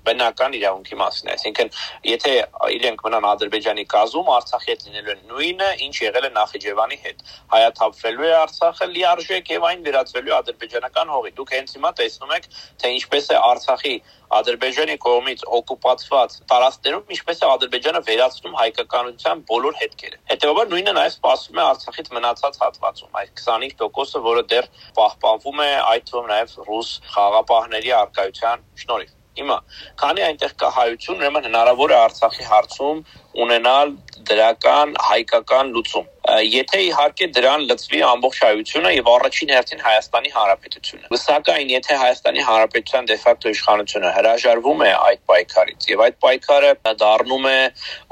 բնական 0.05 0.57
իրավունքի 0.59 0.97
մասին, 1.01 1.31
այսինքն 1.35 1.71
եթե 2.09 2.33
իրենք 2.75 3.03
մնան 3.05 3.27
Ադրբեջանի 3.31 3.85
կազում, 3.95 4.31
Արցախի 4.35 4.71
հետ 4.71 4.85
լինելու 4.85 5.13
են 5.15 5.23
նույնը, 5.31 5.69
ինչ 5.85 5.95
եղել 6.05 6.25
է 6.25 6.31
Նախիջևանի 6.35 6.97
հետ։ 7.05 7.23
Հայաթափվելու 7.55 8.27
է 8.29 8.33
Արցախը 8.41 8.89
լիարժեք 8.95 9.51
եւ 9.55 9.67
այն 9.69 9.85
վերածվելու 9.85 10.33
է 10.33 10.35
ադրբեջանական 10.35 11.13
հողի։ 11.15 11.33
Դուք 11.39 11.55
հենց 11.55 11.75
հիմա 11.75 11.91
տեսնում 11.99 12.35
եք, 12.35 12.47
թե 12.81 12.93
ինչպես 12.95 13.25
է 13.35 13.39
Արցախի 13.45 13.95
Ադրբեջանի 14.35 14.95
կողմից 15.05 15.43
օկուպացված 15.57 16.37
տարածքներում 16.51 17.11
ինչպես 17.15 17.41
է 17.45 17.49
Ադրբեջանը 17.55 18.01
վերացնում 18.09 18.55
հայկականության 18.61 19.43
բոլոր 19.51 19.77
հետքերը։ 19.81 20.17
Հետևաբար 20.31 20.71
նույնը 20.73 20.95
նաև 20.97 21.13
սպասվում 21.15 21.61
է 21.61 21.65
Արցախից 21.65 22.09
մնացած 22.17 22.57
հատվածում, 22.65 23.19
այդ 23.21 23.43
25%-ը, 23.45 24.23
որը 24.29 24.47
դեռ 24.55 24.71
պահպանվում 25.01 25.61
է, 25.65 25.69
այդ 25.93 26.09
թվում 26.09 26.33
նաև 26.33 26.57
ռուս 26.71 26.95
խաղապահների 27.13 27.95
արկայության 28.01 28.67
շնորհիվ։ 28.85 29.15
Հիմա, 29.35 29.55
քանի 29.99 30.23
այնտեղ 30.25 30.51
կա 30.61 30.67
հայություն, 30.75 31.21
ուրեմն 31.21 31.47
հնարավոր 31.49 31.93
է 31.93 31.97
Արցախի 32.05 32.45
հարցում 32.51 32.99
ունենալ 33.45 33.89
դրական 34.29 34.93
հայկական 35.05 35.71
լուծում։ 35.75 36.05
Եթե 36.49 36.79
իհարկե 36.85 37.27
դրան 37.35 37.65
լծվի 37.69 37.99
ամբողջ 38.09 38.37
հայությունը 38.45 38.93
եւ 38.95 39.09
առաջին 39.15 39.51
հերթին 39.55 39.83
Հայաստանի 39.85 40.31
Հանրապետությունը։ 40.35 41.19
Սակայն 41.25 41.73
եթե 41.75 41.97
Հայաստանի 42.01 42.45
Հանրապետության 42.47 43.09
դեֆակտո 43.11 43.53
իշխանությունը 43.55 44.13
հրաժարվում 44.15 44.81
է 44.85 44.91
այդ 45.09 45.21
պայքարից 45.31 45.89
եւ 45.91 46.05
այդ 46.05 46.17
պայքարը 46.25 46.71
դառնում 47.03 47.45
է 47.51 47.59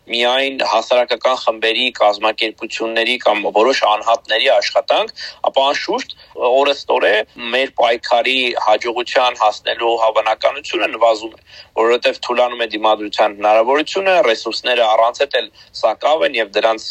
միայն 0.10 0.60
հասարակական 0.68 1.38
խմբերի, 1.44 1.86
կազմակերպությունների 2.00 3.16
կամ 3.24 3.46
որոշ 3.56 3.80
անհատների 3.88 4.50
աշխատանք, 4.58 5.14
ապա 5.50 5.66
անշուշտ 5.72 6.16
օրստորե 6.50 7.14
մեր 7.54 7.72
պայքարի 7.80 8.38
հաջողության 8.68 9.40
հասնելու 9.44 9.94
հավանականությունը 10.04 10.90
նվազում 10.94 11.34
է, 11.38 11.42
որովհետև 11.80 12.22
թուլանում 12.28 12.64
է 12.64 12.68
դիմադրության 12.74 13.38
հնարավորությունը, 13.40 14.16
ռեսուրսները 14.28 14.86
առանց 14.94 15.24
էլ 15.24 15.50
սակավ 15.84 16.28
են 16.28 16.38
եւ 16.42 16.54
դրանց 16.58 16.88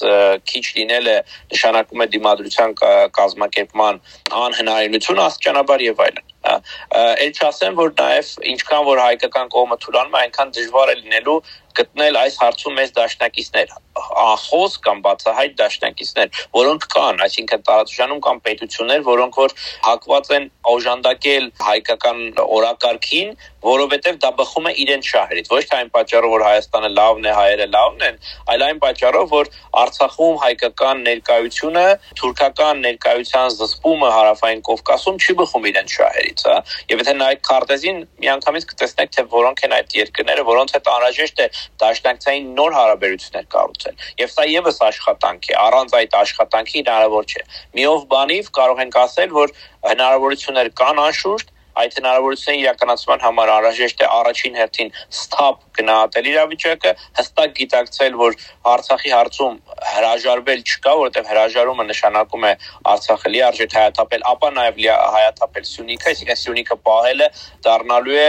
քիչ 0.52 0.64
լինելը 0.80 1.16
նշանակում 1.52 2.02
է 2.02 2.10
դիմադրության 2.16 2.76
կազմակերպման 3.20 4.02
անհնարինություն 4.42 5.24
աստիճանաբար 5.28 5.88
եւ 5.92 6.06
այլն 6.06 6.30
էլ 6.42 7.32
չասեմ 7.38 7.76
որ 7.78 7.92
նաև 7.98 8.30
ինչքան 8.52 8.86
որ 8.88 9.00
հայկական 9.02 9.50
կողմը 9.54 9.76
թույլանում 9.84 10.16
է 10.16 10.22
այնքան 10.22 10.54
դժվար 10.56 10.90
է 10.92 10.96
լինելու 11.02 11.36
գտնել 11.78 12.18
այս 12.22 12.38
հարցում 12.42 12.78
մեծ 12.80 12.92
դաշնակիցներ 12.98 13.74
ախոս 14.22 14.76
կամ 14.86 15.00
բացահայտ 15.06 15.56
դաշնակիցներ 15.60 16.42
որոնք 16.56 16.86
կան 16.94 17.22
այսինքն 17.26 17.64
տարածաշրջանում 17.68 18.20
կան 18.26 18.38
պետություններ 18.46 19.02
որոնք 19.08 19.38
որ 19.42 19.54
հակված 19.86 20.30
են 20.36 20.46
օժանդակել 20.72 21.48
հայկական 21.68 22.22
օրակարգին 22.42 23.34
որովհետև 23.62 24.18
դա 24.22 24.30
բխում 24.38 24.68
է 24.70 24.72
իրենց 24.82 25.08
շահերից 25.12 25.50
ոչ 25.52 25.62
թե 25.70 25.76
այն 25.78 25.90
պատճառով 25.96 26.32
որ 26.32 26.44
Հայաստանը 26.46 26.90
լավն 26.98 27.28
է 27.30 27.34
հայերը 27.38 27.66
լավն 27.72 28.06
են 28.08 28.16
այլ 28.52 28.64
այն 28.66 28.80
պատճառով 28.82 29.28
որ 29.32 29.50
Արցախում 29.82 30.40
հայկական 30.42 31.04
ներկայությունը 31.06 31.84
թուրքական 32.20 32.82
ներկայության 32.86 33.54
զսպումը 33.62 34.10
հարավային 34.16 34.64
Կովկասում 34.66 35.20
չի 35.22 35.36
բխում 35.42 35.68
իրենց 35.72 35.96
շահերից 35.98 36.44
հա 36.48 36.56
եւ 36.92 37.02
եթե 37.02 37.14
նայեք 37.22 37.44
քարտեզին 37.52 38.02
միանգամից 38.22 38.66
կտեսնեք 38.72 39.14
թե 39.16 39.26
որոնք 39.36 39.62
են 39.62 39.76
այդ 39.78 39.96
երկրները 40.02 40.46
որոնց 40.52 40.76
հետ 40.76 40.90
անհրաժեշտ 40.92 41.42
է 41.42 41.48
դաշնակցային 41.82 42.50
նոր 42.58 42.76
հարաբերություններ 42.78 43.46
կառուցել։ 43.54 44.04
Եվ 44.22 44.34
սա 44.34 44.46
եւս 44.52 44.82
աշխատանք 44.88 45.48
է, 45.52 45.56
առանց 45.62 45.96
այդ 46.02 46.18
աշխատանքի 46.22 46.78
հնարավոր 46.82 47.32
չէ։ 47.32 47.42
Միով 47.78 48.06
բանիվ 48.12 48.52
կարող 48.60 48.84
ենք 48.86 49.00
ասել, 49.06 49.34
որ 49.42 49.56
հնարավորություններ 49.92 50.72
կան 50.82 51.02
անշուշտ, 51.06 51.52
այդ 51.72 51.94
հնարավորությունների 51.96 52.62
իրականացման 52.62 53.22
համար 53.24 53.50
անհրաժեշտ 53.52 54.02
է 54.04 54.08
առաջին 54.12 54.56
հերթին 54.60 54.90
ստապ 55.16 55.62
գնահատել 55.78 56.28
իրավիճակը, 56.32 56.92
հստակ 57.20 57.54
գիտակցել, 57.58 58.18
որ 58.20 58.36
Արցախի 58.72 59.14
հարցում 59.16 59.56
հրաժարվել 59.92 60.64
չկա, 60.68 60.92
որովհետև 61.00 61.30
հրաժարումը 61.32 61.86
նշանակում 61.92 62.46
է 62.50 62.52
Արցախը 62.92 63.32
լիարժեք 63.32 63.76
հայաթափել, 63.80 64.26
ապա 64.32 64.52
նաև 64.60 64.82
հայաթափել 65.16 65.68
Սյունիքը, 65.72 66.12
այսինքն 66.12 66.40
Սյունիքը 66.42 66.78
պահելը 66.92 67.28
դառնալու 67.64 68.20
է 68.20 68.28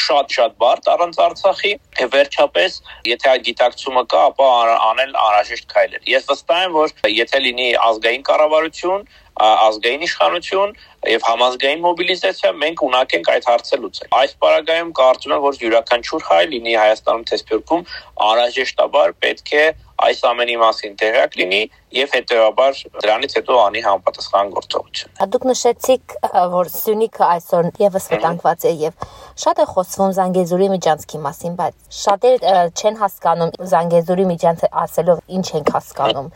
շատ-շատ 0.00 0.54
բարդ 0.60 0.88
առանց 0.94 1.18
Արցախի 1.24 1.72
եւ 2.00 2.12
վերջապես 2.14 2.76
եթե 3.10 3.30
այդ 3.32 3.42
գիտակցումը 3.48 4.04
կա, 4.10 4.22
ապա 4.30 4.48
անել 4.90 5.12
անհրաժեշտ 5.24 5.66
քայլեր։ 5.74 6.06
Ես 6.10 6.28
վստահ 6.30 6.62
եմ, 6.66 6.76
որ 6.76 6.94
եթե 7.14 7.42
լինի 7.46 7.68
ազգային 7.90 8.24
կառավարություն, 8.30 9.04
ազգային 9.40 10.02
իշխանություն 10.04 10.72
եւ 11.10 11.22
համազգային 11.24 11.84
մոբիլիզացիա 11.84 12.50
մենք 12.60 12.82
ունակ 12.86 13.14
ենք 13.16 13.30
այդ 13.34 13.46
հարցը 13.50 13.78
լուծել։ 13.84 14.10
Այս 14.20 14.34
պարագայում 14.44 14.90
կարծում 15.00 15.34
եմ, 15.36 15.44
որ 15.46 15.60
յուրաքանչյուր 15.64 16.26
հայ 16.28 16.42
լինի 16.50 16.74
Հայաստանում 16.80 17.24
թե 17.30 17.38
Սփյուռքում 17.40 17.86
անհրաժեշտաբար 18.26 19.14
պետք 19.24 19.54
է 19.60 19.64
այս 20.06 20.20
ամենի 20.30 20.56
մասին 20.60 20.94
տեղյակ 21.00 21.34
լինի 21.40 21.60
եւ 21.96 22.12
հետեւաբար 22.16 22.78
դրանից 23.04 23.32
հետո 23.38 23.56
անի 23.60 23.80
համապատասխան 23.86 24.52
գործողություն։ 24.54 25.30
Դուք 25.34 25.46
նշեցիք, 25.50 26.14
որ 26.54 26.70
Սյունիքը 26.74 27.24
այսօր 27.26 27.68
եւս 27.82 28.06
վտանգված 28.12 28.66
է 28.70 28.72
եւ 28.80 29.06
շատ 29.44 29.60
է 29.60 29.66
խոսվում 29.70 30.14
Զանգեզուրի 30.20 30.68
միջանցքի 30.74 31.20
մասին, 31.26 31.58
բայց 31.60 31.98
շատեր 32.00 32.46
չեն 32.70 32.98
հասկանում 33.00 33.52
Զանգեզուրի 33.74 34.26
միջանցը 34.30 34.70
ասելով 34.84 35.22
ինչ 35.40 35.46
ենք 35.60 35.74
հասկանում 35.76 36.32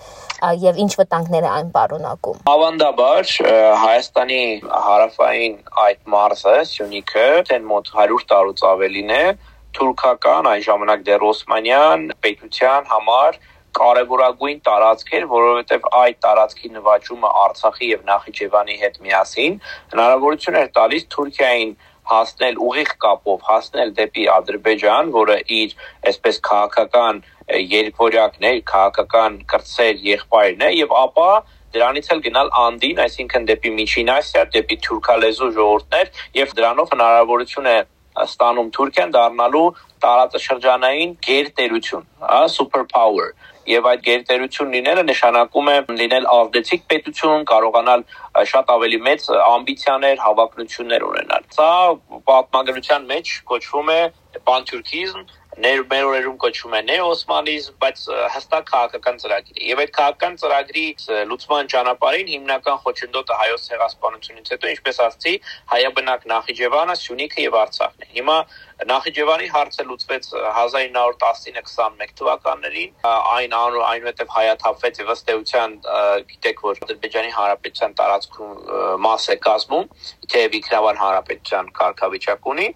եւ 0.64 0.82
ինչ 0.84 0.92
վտանգներ 1.00 1.48
է 1.48 1.50
այն 1.54 1.72
պարունակում։ 1.78 2.44
Ավանդաբար 2.54 3.32
Հայաստանի 3.84 4.42
հարավային 4.88 5.58
այդ 5.84 6.00
մարզը 6.14 6.56
Սյունիքը 6.74 7.26
դեն 7.50 7.66
մոտ 7.70 7.90
100 7.94 8.22
տարուց 8.34 8.64
ավելին 8.74 9.14
է 9.14 9.24
թուրքական 9.74 10.48
այն 10.50 10.62
ժամանակ 10.68 11.00
դեռ 11.08 11.24
Օսմանյան 11.30 12.04
պետության 12.24 12.90
համար 12.92 13.38
կարևորագույն 13.78 14.60
տարածք 14.68 15.10
էր, 15.18 15.24
որովհետև 15.32 15.88
այդ 16.00 16.20
տարածքի 16.26 16.70
նվաճումը 16.74 17.32
Արցախի 17.44 17.88
եւ 17.94 18.04
Նախիջևանի 18.10 18.76
հետ 18.84 19.00
միասին 19.06 19.58
հնարավորություն 19.94 20.58
էր 20.60 20.70
տալիս 20.78 21.06
Թուրքիային 21.14 21.74
հասնել 22.04 22.58
ուղիղ 22.68 22.90
կապով 23.04 23.44
հասնել 23.48 23.92
դեպի 23.98 24.24
Ադրբեջան, 24.34 25.12
որը 25.14 25.36
իր 25.58 25.70
այսպես 26.10 26.40
քաղաքական 26.48 27.20
երկվորյակն 27.74 28.44
է, 28.44 28.52
քաղաքական 28.70 29.38
կրծեր 29.52 30.04
եղբայրն 30.08 30.66
է 30.68 30.70
եւ 30.74 30.94
ապա 31.00 31.30
դրանից 31.74 32.10
էլ 32.14 32.20
գնալ 32.28 32.50
Անդին, 32.60 33.00
այսինքն 33.04 33.48
դեպի 33.50 33.72
Միջին 33.78 34.12
Ասիա, 34.14 34.44
դեպի 34.54 34.76
թուրքալեզու 34.84 35.50
ժողովուրդներ 35.56 36.12
եւ 36.38 36.54
դրանով 36.60 36.92
հնարավորություն 36.94 37.70
է 37.72 37.78
ստանում 38.24 38.68
Թուրքիան 38.76 39.14
դառնալու 39.14 39.64
տարածաշրջանային 40.04 41.16
գերտերություն, 41.26 42.04
հա, 42.22 42.42
super 42.56 42.84
power 42.92 43.32
եւ 43.68 43.86
այդ 43.90 44.02
գերտերություն 44.04 44.74
լինելը 44.74 45.04
նշանակում 45.08 45.70
է 45.72 45.76
լինել 46.00 46.26
ազդեցիկ 46.34 46.82
պետություն, 46.92 47.46
կարողանալ 47.50 48.04
շատ 48.52 48.72
ավելի 48.74 48.98
մեծ 49.08 49.28
ամբիցիաներ, 49.44 50.16
հավակնություններ 50.24 51.06
ունենալ։ 51.08 51.48
Սա 51.56 51.70
պատմագրության 52.30 53.08
մեջ 53.14 53.32
կոչվում 53.52 53.90
է 53.94 54.00
պանթուրքիզմ, 54.48 55.24
ներ 55.54 55.84
մեր 55.86 56.06
օրերում 56.08 56.36
կոչվում 56.42 56.72
է 56.74 56.80
նեոսմանիզմ, 56.88 57.74
բայց 57.82 58.00
հստակ 58.34 58.64
քաղաքական 58.70 59.20
ծրագիր 59.22 59.60
է։ 59.60 59.66
Եվ 59.70 59.82
այդ 59.84 59.92
քաղաքական 59.98 60.34
ծրագրի 60.42 60.84
լուծման 61.30 61.70
ճանապարհին 61.74 62.28
հիմնական 62.34 62.80
խոչընդոտը 62.84 63.34
հայոց 63.40 63.66
ցեղասպանությունից 63.68 64.46
հետո, 64.54 64.70
ինչպես 64.74 64.96
ասացի, 65.04 65.34
հայաբնակ 65.74 66.20
Նախիջևանը, 66.34 66.94
Սյունիքը 67.04 67.40
եւ 67.44 67.54
Արցախն 67.62 68.00
է։ 68.02 68.10
Հիմա 68.18 68.38
Նախիջևանի 68.90 69.46
հարցը 69.54 69.82
լուծվեց 69.86 70.24
1919-21 70.34 72.14
թվականներին, 72.18 72.90
այն 73.06 73.52
այնուհետև 73.62 74.34
հայաթափվեց 74.34 74.94
եւ 75.04 75.12
ըստ 75.14 75.30
էության 75.34 75.76
գիտեք 76.34 76.64
որ 76.66 76.82
Ադրբեջանի 76.84 77.30
Հանրապետության 77.38 77.94
տարածքում 78.02 78.52
մաս 79.06 79.24
է 79.30 79.36
կազմում, 79.46 79.86
թեև 80.34 80.58
ինքնավար 80.58 81.00
հանրապետության 81.04 81.70
կարգավիճակ 81.78 82.50
ունի 82.54 82.68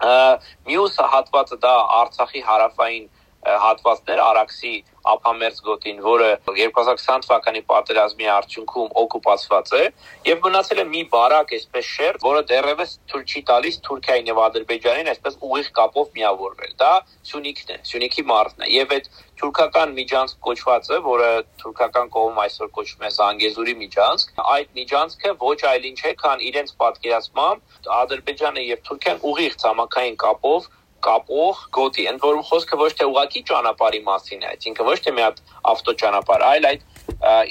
Մյուս 0.00 0.96
հատվածը 1.14 1.58
դա 1.64 1.72
Արցախի 2.00 2.42
հարավային 2.46 3.08
հատվածներ 3.40 4.20
Արաքսի 4.20 4.72
ափամերձ 5.10 5.60
գոտին, 5.64 6.00
որը 6.04 6.28
2020 6.48 7.22
թվականի 7.24 7.62
պատերազմի 7.70 8.26
արդյունքում 8.34 8.90
օկուպացված 9.02 9.72
է 9.78 9.84
եւ 10.28 10.42
մնացել 10.44 10.82
է 10.82 10.84
մի 10.90 11.02
բարակ 11.14 11.54
այսպես 11.56 11.88
շերտ, 11.94 12.26
որը 12.26 12.42
դեռևս 12.50 12.92
թույլ 13.12 13.24
չի 13.24 13.42
տալիս 13.50 13.80
Թուրքիային 13.86 14.30
եւ 14.30 14.40
Ադրբեջանին 14.44 15.10
այսպես 15.14 15.38
ուղիղ 15.48 15.70
կապով 15.80 16.12
միավորվել։ 16.20 16.74
Դա 16.84 16.92
Սյունիքն 17.30 17.72
է, 17.72 17.78
Սյունիքի 17.90 18.26
մարզն 18.30 18.66
է 18.66 18.70
եւ 18.76 18.94
այդ 19.00 19.10
թուրքական 19.40 19.94
միջանցք 19.96 20.40
կոչվածը, 20.44 20.96
որը 21.06 21.28
թուրքական 21.62 22.10
կողմում 22.12 22.40
այսօր 22.44 22.68
կոչվում 22.76 23.06
է 23.08 23.10
Զանգեզուրի 23.16 23.74
միջանցք, 23.80 24.42
այդ 24.54 24.74
միջանցքը 24.80 25.32
ոչ 25.40 25.58
այլ 25.70 25.86
ինչ 25.90 26.00
է, 26.10 26.12
քան 26.20 26.44
իրենց 26.50 26.74
պատկերացմամբ 26.82 27.88
Ադրբեջանը 28.00 28.66
եւ 28.66 28.82
Թուրքիան 28.90 29.24
ուղիղ 29.30 29.56
ցամաքային 29.64 30.20
կապով 30.20 30.68
կապող 31.06 31.60
գոտի, 31.76 32.04
ընդ 32.10 32.24
որում 32.26 32.46
խոսքը 32.50 32.78
ոչ 32.80 32.90
թե 33.00 33.08
ուղակի 33.10 33.42
ճանապարհի 33.50 34.00
մասին 34.06 34.44
է, 34.44 34.50
այսինքն 34.54 34.88
ոչ 34.90 34.98
թե 35.06 35.14
մի 35.16 35.24
հատ 35.26 35.42
ավտոճանապարհ, 35.72 36.44
այլ 36.50 36.68
այդ 36.70 36.86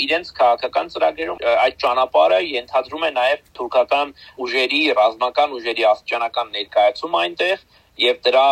իրենց 0.06 0.32
քաղաքական 0.40 0.88
ծրագրերում 0.94 1.44
այդ 1.66 1.76
ճանապարհը 1.84 2.40
ենթադրում 2.50 3.06
է 3.06 3.12
նաև 3.20 3.44
թուրքական 3.60 4.14
ուժերի, 4.46 4.82
ռազմական 5.00 5.54
ուժերի 5.60 5.86
աստիճանական 5.90 6.52
ներկայացում 6.58 7.18
այնտեղ 7.20 7.68
եւ 8.00 8.22
դրա 8.26 8.48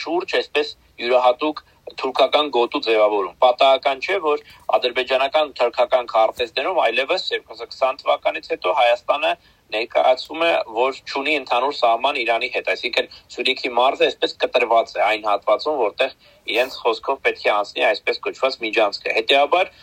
շուրջ 0.00 0.34
այսպես 0.40 0.72
յուրահատուկ 1.00 1.62
թուրքական 2.00 2.50
գոտու 2.54 2.80
ձևավորում։ 2.86 3.38
Պատահական 3.42 4.02
չէ, 4.04 4.18
որ 4.24 4.42
ադրբեջանական 4.76 5.54
թուրքական 5.58 6.10
քարտեզներում 6.12 6.80
այլևս 6.86 7.24
2020 7.32 8.02
թվականից 8.02 8.50
հետո 8.52 8.74
Հայաստանը 8.80 9.32
ներկայացվում 9.74 10.44
է, 10.46 10.50
որ 10.76 11.00
ճունի 11.10 11.34
ընդհանուր 11.40 11.74
սահման 11.80 12.20
Իրանի 12.20 12.50
հետ, 12.56 12.70
այսինքն 12.74 13.10
Սյունիքի 13.34 13.72
մարզը 13.78 14.06
այսպես 14.10 14.36
կտրված 14.44 14.94
է 14.96 15.02
այն 15.06 15.26
հատվածում, 15.30 15.80
որտեղ 15.80 16.14
իրենց 16.50 16.78
խոսքով 16.84 17.20
պետք 17.26 17.44
է 17.46 17.52
անցնի 17.56 17.86
այսպես 17.90 18.22
կոչված 18.26 18.56
միջանցքը։ 18.66 19.16
Հետևաբար, 19.20 19.74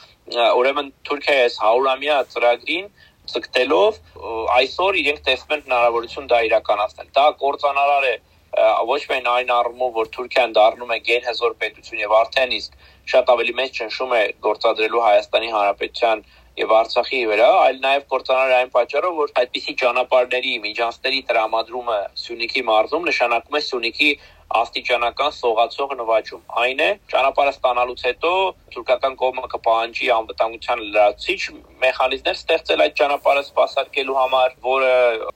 ուրեմն 0.62 0.90
Թուրքիայի 1.08 1.44
այս 1.48 1.60
100-ամյա 1.64 2.18
ծրագրին 2.36 2.90
ցկտելով 3.28 4.00
այսօր 4.58 4.98
իրենք 5.02 5.22
տեսնում 5.28 5.54
են 5.58 5.64
հնարավորություն 5.68 6.28
դա 6.32 6.40
իրականացնել։ 6.48 7.08
Դա 7.18 7.26
կորցանարար 7.42 8.08
է 8.08 8.16
ոչ 8.90 9.02
միայն 9.10 9.28
այն 9.32 9.52
առումով, 9.58 9.92
որ 9.98 10.10
Թուրքիան 10.16 10.54
դառնում 10.58 10.94
է 10.96 11.00
գերհզոր 11.08 11.56
պետություն 11.64 12.02
եւ 12.02 12.14
արդեն 12.18 12.56
իսկ 12.58 12.78
շատ 13.12 13.32
ավելի 13.34 13.54
մեծ 13.60 13.76
ճնշում 13.78 14.16
է 14.18 14.22
գործադրելու 14.48 15.04
Հայաստանի 15.08 15.52
Հանրապետության 15.56 16.24
եւ 16.58 16.72
Արցախի 16.74 17.20
վրա, 17.30 17.50
այլ 17.68 17.78
նաեւ 17.84 18.06
կորցանար 18.12 18.54
այն 18.58 18.72
պատճառով, 18.74 19.18
որ 19.18 19.34
այդպիսի 19.42 19.74
ճանապարհների, 19.82 20.54
միջանցքերի 20.64 21.20
տրամադրումը 21.30 21.98
Սյունիքի 22.24 22.64
մարզում 22.72 23.08
նշանակում 23.12 23.58
է 23.60 23.62
Սյունիքի 23.68 24.10
աստիճանական 24.58 25.34
սողացող 25.36 25.94
նվաճում։ 26.00 26.44
Այն 26.62 26.82
է, 26.84 26.88
ճանապարհը 27.12 27.52
ստանալուց 27.52 28.04
հետո 28.08 28.32
թուրքական 28.74 29.18
կողմը 29.22 29.50
կպահանջի 29.54 30.08
անվտանգության 30.18 30.84
լրացուցիչ 30.96 31.42
մեխանիզմներ 31.84 32.38
ստեղծել 32.40 32.84
այդ 32.86 32.96
ճանապարհը 33.02 33.44
սպասարկելու 33.48 34.18
համար, 34.22 34.56
որը 34.68 34.94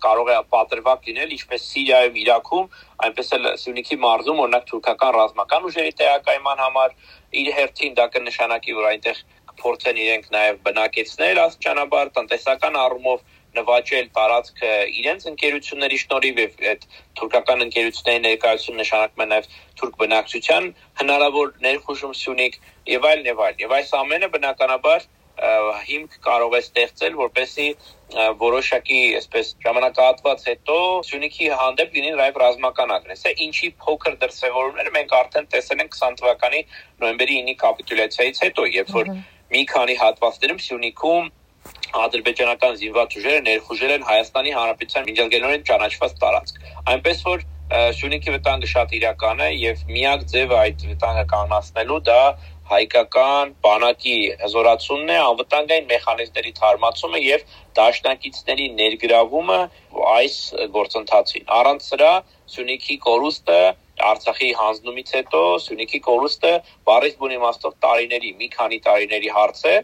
կարող 0.08 0.32
է 0.32 0.38
պատրվակ 0.56 1.12
լինել 1.12 1.36
ինչպես 1.36 1.67
Սիրիայում, 1.72 2.22
Իրաքում, 2.24 2.72
այնպես 3.12 3.34
էլ 3.36 3.52
Սյունիքի 3.65 4.00
մարզում, 4.08 4.41
օրինակ 4.46 4.65
թուրքական 4.72 5.15
ռազմական 5.19 5.67
ուժերի 5.72 5.93
տեղակայման 6.02 6.63
համար 6.65 6.96
իր 7.41 7.52
հերթին 7.58 7.93
դա 8.00 8.08
կնշանակի, 8.15 8.74
որ 8.80 8.88
այնտեղ 8.91 9.22
փորձեն 9.62 10.02
իրենք 10.06 10.28
նաև 10.36 10.60
բնակեցնել 10.67 11.41
աստիճանաբար 11.45 12.12
տնտեսական 12.17 12.78
առումով 12.82 13.24
նվաճել 13.60 14.06
տարածքը 14.17 14.74
իրենց 15.02 15.26
ընկերությունների 15.32 15.97
շնորհիվ 16.04 16.38
եւ 16.41 16.62
այդ 16.74 16.86
թուրքական 17.19 17.65
ընկերությունների 17.65 18.21
ներկայություն 18.26 18.80
նշանակում 18.82 19.24
է 19.26 19.28
նաեւ 19.32 19.50
թուրք 19.82 19.97
բնակչության 20.04 20.69
հնարավոր 21.02 21.56
ներխուժում 21.65 22.13
Սյունիք 22.21 22.62
եւ 22.95 23.10
այլն 23.12 23.32
եւ 23.32 23.43
այլն 23.47 23.65
եւ 23.65 23.76
այս 23.80 23.91
ամենը 24.02 24.32
բնականաբար 24.38 25.10
հիմք 25.41 26.15
կարող 26.21 26.54
է 26.54 26.60
ստեղծել, 26.62 27.13
որպեսի 27.17 27.67
որոշակի, 28.41 29.00
այսպես 29.19 29.52
ժամանակահատված 29.63 30.43
հետո 30.50 30.78
Սյունիքի 31.08 31.47
հանդեպ 31.62 31.95
լինի 31.97 32.12
նաև 32.19 32.39
ռազմական 32.43 32.93
ագրեսիա, 32.97 33.32
ինչի 33.47 33.69
փոքր 33.86 34.17
դրսևորումները 34.21 34.93
մենք 34.97 35.15
արդեն 35.21 35.50
տեսել 35.56 35.84
ենք 35.86 35.97
20 35.97 36.19
թվականի 36.21 36.62
նոյեմբերի 37.02 37.39
9-ի 37.41 37.56
կապիտուլյացիայից 37.63 38.43
հետո, 38.45 38.67
երբ 38.76 38.93
որ 39.00 39.13
մի 39.52 39.62
քանի 39.72 39.96
հատվածներում 40.02 40.60
Սյունիքում 40.66 41.26
ադրբեջանական 42.02 42.78
զինված 42.82 43.16
ուժերը 43.20 43.42
ներխուժել 43.48 43.92
են 43.96 44.06
Հայաստանի 44.10 44.54
Հանրապետության 44.58 45.08
միջազգայինորեն 45.10 45.66
ճանաչված 45.70 46.14
տարածք։ 46.22 46.62
Այնպես 46.92 47.26
որ 47.28 47.44
Սյունիքի 47.72 48.32
վտանգը 48.36 48.70
շատ 48.72 48.96
իրական 48.98 49.44
է 49.44 49.50
եւ 49.56 49.84
միակ 49.92 50.24
ձևը 50.32 50.56
այդ 50.62 50.82
վտանգը 50.92 51.26
կանոնացնելու 51.34 52.00
դա 52.08 52.22
հայկական 52.69 53.54
բանակի 53.65 54.17
հզորացումն 54.41 55.10
է, 55.12 55.17
անվտանգային 55.28 55.88
մեխանիզմների 55.91 56.52
թարմացումը 56.60 57.21
եւ 57.26 57.45
դաշնակիցների 57.80 58.67
ներգրավումը 58.82 59.60
այս 60.15 60.36
գործընթացին։ 60.76 61.47
Առանց 61.60 61.88
սրա 61.91 62.12
Սյունիքի 62.56 62.97
կորուստը 63.08 63.62
Արցախի 64.12 64.52
հանձնումից 64.58 65.10
հետո 65.17 65.41
Սյունիքի 65.65 66.00
կորուստը 66.08 66.54
բարից 66.89 67.17
բուն 67.21 67.36
իմաստով 67.38 67.74
տարիների, 67.86 68.32
մի 68.41 68.47
քանի 68.56 68.80
տարիների 68.88 69.30
հարց 69.36 69.62
է, 69.71 69.76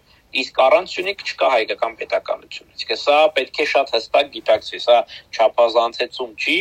իսկ 0.42 0.60
առանց 0.66 0.94
Սյունիք 0.94 1.24
չկա 1.24 1.50
հայկական 1.54 1.94
պետականություն։ 2.02 2.74
Իսկ 2.76 2.92
սա 3.04 3.18
պետք 3.38 3.62
է 3.64 3.66
շատ 3.72 3.94
հստակ 3.96 4.30
գիտակցվի, 4.36 4.80
սա 4.84 4.98
չափազանցեցում 5.38 6.36
չի, 6.38 6.58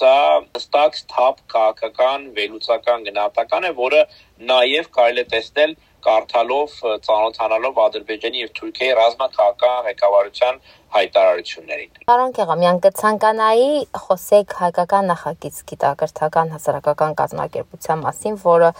սա 0.00 0.14
հստակ 0.56 0.98
սթափ 1.00 1.44
քաղաքական 1.54 2.26
վերլուծական 2.38 3.06
գնահատական 3.10 3.68
է, 3.68 3.72
որը 3.84 4.02
նաև 4.50 4.90
կարելի 4.96 5.24
է 5.24 5.30
տեսնել 5.36 5.76
կարդալով, 6.00 6.74
ծանոթանալով 7.04 7.80
Ադրբեջանի 7.84 8.40
եւ 8.40 8.52
Թուրքիայի 8.56 8.94
ռազմաքաղաքական 8.98 9.82
ղեկավարության 9.88 10.60
հայտարարություններին։ 10.94 11.90
Պարոն 12.10 12.32
Կեղամյան, 12.38 12.78
կցանկանայի 12.86 13.68
խոսեք 14.06 14.54
հայկական 14.60 15.10
նախագիծ 15.12 15.60
գիտակրթական 15.70 16.54
հասարակական 16.56 17.16
կազմակերպության 17.20 18.02
մասին, 18.06 18.40
որը 18.44 18.70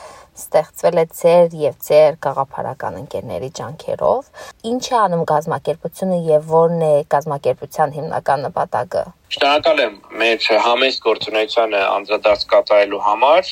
ստեղծվել 0.40 1.00
է 1.02 1.06
ձեր 1.20 1.56
եւ 1.60 1.78
ձեր 1.86 2.18
գաղափարական 2.26 2.98
ընկերների 3.04 3.50
ջանքերով։ 3.60 4.44
Ինչ 4.72 4.84
է 4.90 4.98
անում 5.04 5.24
գազམ་ակերպությունը 5.30 6.20
եւ 6.32 6.52
ո՞րն 6.60 6.84
է 6.90 6.92
գազམ་ակերպության 7.14 7.96
հիմնական 8.00 8.46
նպատակը։ 8.48 9.04
Շնորհակալ 9.30 9.80
եմ 9.82 9.92
մեր 10.18 10.46
համեստ 10.64 11.02
գործունեությանը 11.04 11.80
անդրադարձ 11.86 12.40
կատարելու 12.50 13.02
համար։ 13.04 13.50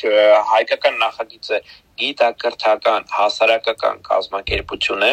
Հայկական 0.48 0.96
նախագիծը 1.04 1.60
գիտակրթական 1.98 3.06
հասարակական 3.10 4.00
կազմակերպություն 4.08 5.04
է։ 5.06 5.12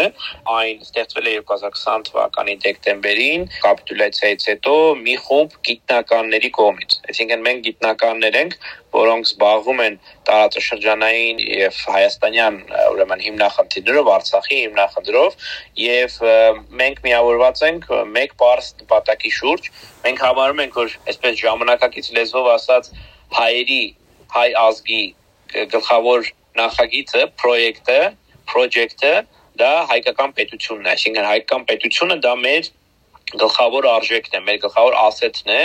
Այն 0.56 0.82
ստեղծվել 0.86 1.30
է 1.30 1.36
2020 1.52 2.06
թվականի 2.10 2.56
դեկտեմբերին 2.66 3.46
կապիտուլյացիայից 3.66 4.48
հետո 4.52 4.76
մի 5.06 5.16
խումբ 5.26 5.56
գիտնականների 5.70 6.52
կողմից։ 6.58 6.98
Այսինքն 7.14 7.46
մենք 7.46 7.64
գիտնականներ 7.70 8.38
ենք, 8.42 8.58
որոնք 8.96 9.30
զբաղվում 9.30 9.82
են 9.86 9.98
տարածաշրջանային 10.30 11.42
եւ 11.46 11.82
հայաստանյան 11.96 12.60
ուրեմն 12.94 13.26
հիմնախնդիրներով, 13.26 14.12
Արցախի 14.16 14.60
հիմնախնդրով 14.62 15.50
եւ 15.86 16.20
մենք 16.82 17.04
միավորված 17.10 17.66
ենք 17.70 17.90
մեկ 18.16 18.38
բարձ 18.46 18.72
նպատակի 18.86 19.34
շուրջ։ 19.42 19.70
Մենք 20.06 20.20
համարում 20.22 20.60
ենք, 20.66 20.76
որ 20.78 20.96
այսպես 21.10 21.38
ժամանակակից 21.42 22.10
լեզվով 22.16 22.50
ասած 22.56 22.90
հայերի, 23.36 23.84
հայ 24.36 24.50
ազգի 24.62 25.04
գլխավոր 25.74 26.28
նախագիծը, 26.60 27.24
պրոյեկտը, 27.42 28.00
project-ը 28.52 29.14
դա 29.60 29.72
հայկական 29.92 30.34
պետությունն 30.38 30.86
է, 30.86 30.92
այսինքն 30.96 31.30
հայկական 31.30 31.64
պետությունը 31.70 32.18
դա 32.26 32.34
մեր 32.44 32.70
գլխավոր 33.42 33.88
արժեքն 33.90 34.38
է, 34.38 34.42
մեր 34.48 34.60
գլխավոր 34.66 34.98
ասեթն 35.02 35.52
է 35.56 35.62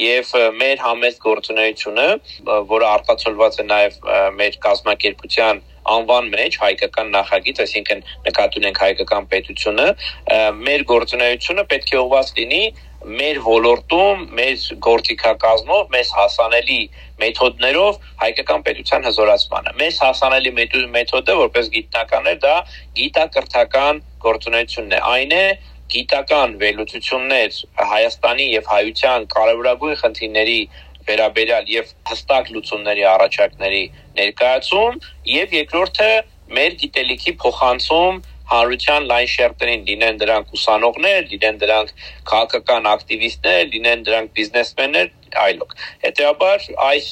եւ 0.00 0.30
մեր 0.62 0.78
համեստ 0.86 1.18
գործունեությունը, 1.26 2.06
որը 2.72 2.88
արտացոլված 2.92 3.58
է 3.60 3.66
նաեւ 3.68 3.98
մեր 4.38 4.56
կազմակերպության 4.66 5.60
անվան 5.92 6.30
մեջ 6.32 6.56
հայկական 6.62 7.12
նախագիծ, 7.12 7.60
այսինքն 7.66 8.02
նկատի 8.28 8.60
ունենք 8.62 8.80
հայկական 8.86 9.28
պետությունը, 9.32 9.86
մեր 10.62 10.84
գործունեությունը 10.92 11.64
պետք 11.72 11.92
է 11.92 12.00
ուղղված 12.02 12.32
լինի 12.38 12.62
մեր 13.06 13.38
ոլորտում, 13.42 14.22
մեր 14.36 14.66
գործիքակազմով, 14.86 15.82
մեզ 15.94 16.12
հասանելի 16.18 16.78
մեթոդներով 17.22 17.98
հայկական 18.22 18.64
պետության 18.68 19.06
հզորացմանը։ 19.08 19.74
Մեզ 19.82 19.98
հասանելի 20.04 20.52
մեթոդը, 20.96 21.36
որպես 21.42 21.70
գիտնականներ, 21.76 22.38
դա 22.46 22.54
գիտակրթական 23.00 24.02
գործունեությունն 24.26 24.96
է։ 24.96 25.00
Այն 25.12 25.36
է 25.38 25.44
գիտական 25.92 26.56
վերլուծություններ 26.62 27.56
Հայաստանի 27.92 28.46
եւ 28.52 28.68
հայության 28.72 29.26
կարևորագույն 29.34 29.98
խնդիրների 30.02 30.60
վերաբերյալ 31.08 31.72
եւ 31.72 31.90
հստակ 32.12 32.50
լուծումների 32.54 33.04
առաջարկների 33.12 33.82
ներկայացում 34.20 35.00
եւ 35.32 35.56
երկրորդը 35.58 36.10
մեր 36.56 36.76
գիտելիքի 36.82 37.34
փոխանցում 37.42 38.22
հանրության 38.52 39.08
լայն 39.12 39.30
շերտերին, 39.32 39.84
լինեն 39.88 40.20
դրանք 40.22 40.54
ուսանողներ, 40.58 41.20
լինեն 41.32 41.60
դրանք 41.62 41.92
քաղաքական 42.32 42.88
ակտիվիստներ, 42.92 43.62
լինեն 43.72 44.04
դրանք 44.08 44.34
բիզնեսմեններ, 44.38 45.12
այլոք։ 45.42 45.74
Հետեւաբար 46.02 46.66
այս 46.88 47.08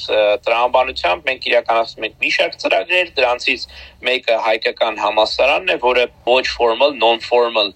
տրամաբանությամբ 0.47 1.29
մենք 1.31 1.49
իրականացնում 1.51 2.07
ենք 2.09 2.17
մի 2.25 2.31
շարք 2.37 2.59
ծրագրեր, 2.65 3.13
դրանցից 3.17 3.67
մեկը 4.07 4.37
հայկական 4.47 5.01
համասարանն 5.01 5.75
է, 5.75 5.77
որը 5.85 6.05
ոչ 6.27 6.45
formal, 6.51 6.95
non-formal 7.01 7.73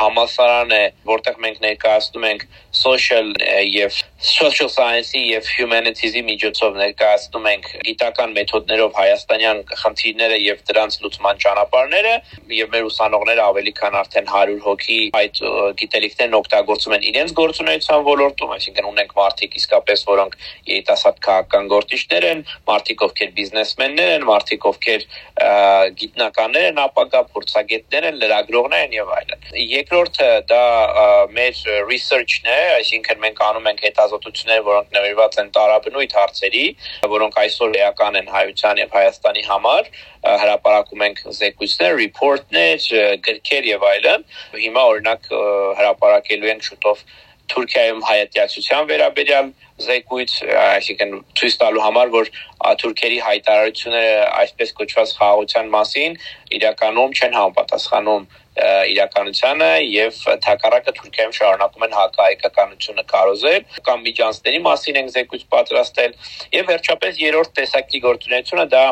համասարան 0.00 0.74
է, 0.74 0.82
որտեղ 1.08 1.40
մենք 1.44 1.62
ներկայացնում 1.64 2.26
ենք 2.30 2.46
social 2.74 3.32
եւ 3.70 3.96
social 4.24 4.70
science-ի 4.72 5.20
եւ 5.34 5.48
humanities-ի 5.58 6.22
միջոցով 6.26 6.78
ներկայացնում 6.80 7.48
ենք 7.50 7.68
գիտական 7.88 8.34
մեթոդներով 8.38 8.94
հայաստանյան 8.98 9.60
խնդիրները 9.82 10.38
եւ 10.44 10.62
դրանց 10.70 10.98
լուծման 11.04 11.42
ճանապարհները 11.44 12.14
եւ 12.58 12.72
մեր 12.74 12.88
ուսանողները 12.90 13.44
ավելի 13.44 13.74
քան 13.80 13.98
արդեն 14.00 14.30
100 14.32 14.56
հոգի 14.64 15.00
այդ 15.20 15.42
գիտելիքներն 15.82 16.38
օգտագործում 16.40 16.96
են 16.98 17.06
իրենց 17.10 17.34
գործունեության 17.40 18.06
ոլորտում, 18.08 18.54
այսինքն 18.58 18.90
ունենք 18.94 19.14
մարդիկ 19.18 19.58
իսկապես 19.60 19.83
հատկապես 19.84 20.04
որոնք 20.08 20.36
երիտասարդ 20.68 21.18
քաղաքական 21.24 21.66
գործիչներ 21.68 22.24
են, 22.30 22.40
մարդիկ 22.68 23.02
ովքեր 23.04 23.30
բիզնեսմեններ 23.36 24.12
են, 24.14 24.24
մարդիկ 24.28 24.66
ովքեր 24.70 25.04
գիտնականներ 26.00 26.64
են, 26.70 26.80
ապագա 26.84 27.20
փորձագետներ 27.34 28.06
են, 28.08 28.18
լրագրողներ 28.24 28.84
են 28.84 28.96
եւ 28.96 29.12
այլն։ 29.18 29.44
Երկրորդը 29.74 30.30
դա 30.48 30.62
մեր 31.36 31.60
research-ն 31.90 32.48
է, 32.48 32.60
այսինքն 32.78 33.22
մենք 33.24 33.44
անում 33.44 33.68
ենք 33.74 33.84
հետազոտություններ, 33.84 34.64
որոնք 34.70 34.96
նվիրված 34.96 35.38
են 35.44 35.52
տարաբնույթ 35.58 36.16
հարցերի, 36.20 36.64
որոնք 37.14 37.38
այսօր 37.44 37.78
էական 37.84 38.20
են 38.22 38.32
հայության 38.34 38.82
եւ 38.84 38.94
Հայաստանի 38.94 39.44
համար 39.44 39.92
հրապարակում 40.24 41.02
ենք 41.04 41.18
զեկույցներ, 41.36 41.96
report-ներ, 42.00 42.86
գրքեր 43.26 43.66
եւ 43.74 43.82
այլն։ 43.90 44.24
Հիմա 44.56 44.84
օրինակ 44.94 45.28
հրապարակելու 45.80 46.50
ենք 46.54 46.64
շուտով 46.70 47.04
Թուրքիայում 47.52 48.00
հայատյացության 48.08 48.86
վերաբերյալ 48.90 49.50
զեկույց, 49.84 50.32
այսինքն 50.64 51.12
ցույց 51.38 51.56
տալու 51.60 51.82
համար, 51.84 52.12
որ 52.14 52.30
թուրքերի 52.80 53.18
հայտարարությունները 53.26 54.24
այսպես 54.44 54.72
կոչված 54.80 55.14
խաղաղության 55.18 55.70
մասին 55.74 56.16
իրականում 56.58 57.14
չեն 57.18 57.36
համապատասխանում 57.38 58.26
իրականությանը 58.54 59.70
եւ 59.82 60.18
թակարակը 60.44 60.92
Թուրքիայում 60.98 61.32
շարունակում 61.38 61.86
են 61.86 61.96
հակահայկականությունը 61.98 63.04
կարոզել 63.14 63.64
կամ 63.88 64.04
միջանցների 64.08 64.60
մասին 64.66 65.00
են 65.00 65.10
զեկույց 65.14 65.42
պատրաստել 65.54 66.14
եւ 66.54 66.70
վերջապես 66.70 67.18
երրորդ 67.24 67.56
տեսակի 67.58 68.02
գործունեությունը 68.06 68.66
դա 68.76 68.84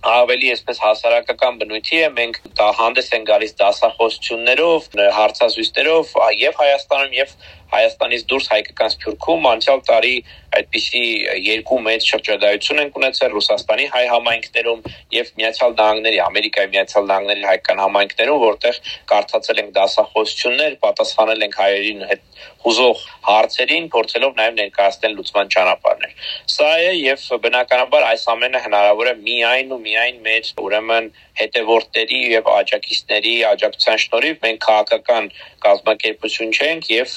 ավելի 0.00 0.50
այսպես 0.52 0.78
հասարակական 0.80 1.56
բնույթի 1.60 1.98
է 2.00 2.08
մենք 2.16 2.36
դա 2.56 2.68
հանդես 2.78 3.08
են 3.16 3.24
գալիս 3.30 3.50
դասախոսություններով 3.58 4.86
հարցազրույցներով 5.16 6.14
եւ 6.40 6.54
Հայաստանում 6.60 7.16
եւ 7.18 7.34
Հայաստանից 7.70 8.22
դուրս 8.30 8.46
հայկական 8.50 8.92
սփյուռքում 8.94 9.48
անցյալ 9.50 9.82
տարի 9.90 10.14
այդպիսի 10.58 11.02
երկու 11.46 11.78
մեծ 11.86 12.06
շրջադայություն 12.10 12.80
են 12.82 12.90
ունեցել 13.00 13.34
Ռուսաստանի 13.36 13.86
հայ 13.94 14.02
համայնքներում 14.10 14.80
եւ 15.14 15.30
Միացյալ 15.40 15.76
Նահանգների, 15.80 16.18
Ամերիկայի 16.26 16.70
Միացյալ 16.74 17.06
Նահանգների 17.10 17.46
հայկական 17.50 17.82
համայնքներում, 17.84 18.40
որտեղ 18.44 18.80
կարդացել 19.12 19.60
ենք 19.62 19.70
դասախոսություններ, 19.78 20.76
պատասխանել 20.84 21.46
ենք 21.46 21.56
հայերին 21.60 22.04
հետ 22.10 22.26
հուզող 22.64 23.04
հարցերին, 23.30 23.86
փորձելով 23.94 24.34
նաեւ 24.40 24.58
ներկայացնել 24.60 25.14
լուծման 25.20 25.50
ճանապարհներ։ 25.54 26.12
Սա 26.50 26.70
է 26.80 26.92
եւ 26.98 27.24
բնականաբար 27.46 28.06
այս 28.10 28.26
ամենը 28.34 28.62
հնարավոր 28.66 29.10
է 29.10 29.14
միայն 29.20 29.74
ու 29.76 29.80
միայն 29.86 30.20
մեր 30.26 30.50
ուրեմն 30.66 31.10
հետևորդների 31.40 32.20
եւ 32.34 32.50
աջակիցների 32.54 33.34
աջակցության 33.50 34.02
շնորհիվ 34.04 34.42
մենք 34.46 34.60
քաղաքական 34.66 35.30
կազմակերպություն 35.66 36.52
չենք 36.56 36.90
եւ 36.94 37.14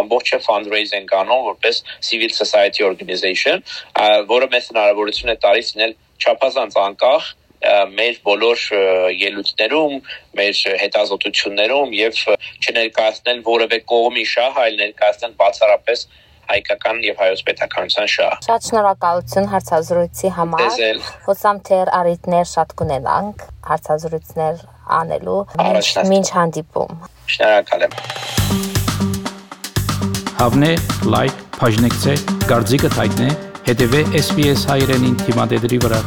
ամբողջը 0.00 0.42
fundraise 0.46 0.94
ենք 1.00 1.16
անում 1.22 1.48
որպես 1.52 1.82
civil 2.10 2.36
society 2.40 2.86
organization, 2.90 3.64
որը 4.34 4.52
մեզ 4.54 4.70
հնարավորություն 4.72 5.34
է 5.34 5.40
տալիս 5.46 5.74
լինել 5.76 5.96
չափազանց 6.22 6.78
անկախ 6.86 7.34
մեր 7.96 8.18
բոլոր 8.26 8.62
ելույթներում, 9.16 9.94
մեր 10.38 10.58
հետազոտություններում 10.82 11.94
եւ 11.96 12.20
չներկայացնել 12.62 13.40
որևէ 13.48 13.78
կողմի 13.92 14.24
շահ, 14.32 14.60
այլ 14.66 14.78
ներկայացնել 14.82 15.34
բացառապես 15.40 16.04
հայկական 16.50 17.02
եւ 17.06 17.20
հայոց 17.22 17.42
պետականության 17.48 18.10
շահ։ 18.14 18.36
Շատ 18.46 18.68
շնորհակալություն 18.68 19.48
հարցազրույցի 19.52 20.32
համար։ 20.36 20.78
Հուսամ 21.26 21.60
թե 21.66 21.80
առիթներ 22.00 22.46
շատ 22.52 22.74
կունենանք 22.80 23.44
հարցազրույցներ 23.70 24.62
անելու։ 25.00 25.40
Մինչ 26.12 26.26
հանդիպում։ 26.36 27.04
Շնորհակալ 27.36 27.86
եմ։ 27.88 27.98
Հավնե, 30.36 30.72
լայք, 31.16 31.44
բաժնեկցե, 31.56 32.16
դարձիկը 32.46 32.90
թայտնե, 32.96 33.28
հետեւե 33.70 34.06
SPS 34.22 34.66
հայրենին 34.70 35.20
թիմադեդի 35.24 35.84
վրա։ 35.86 36.02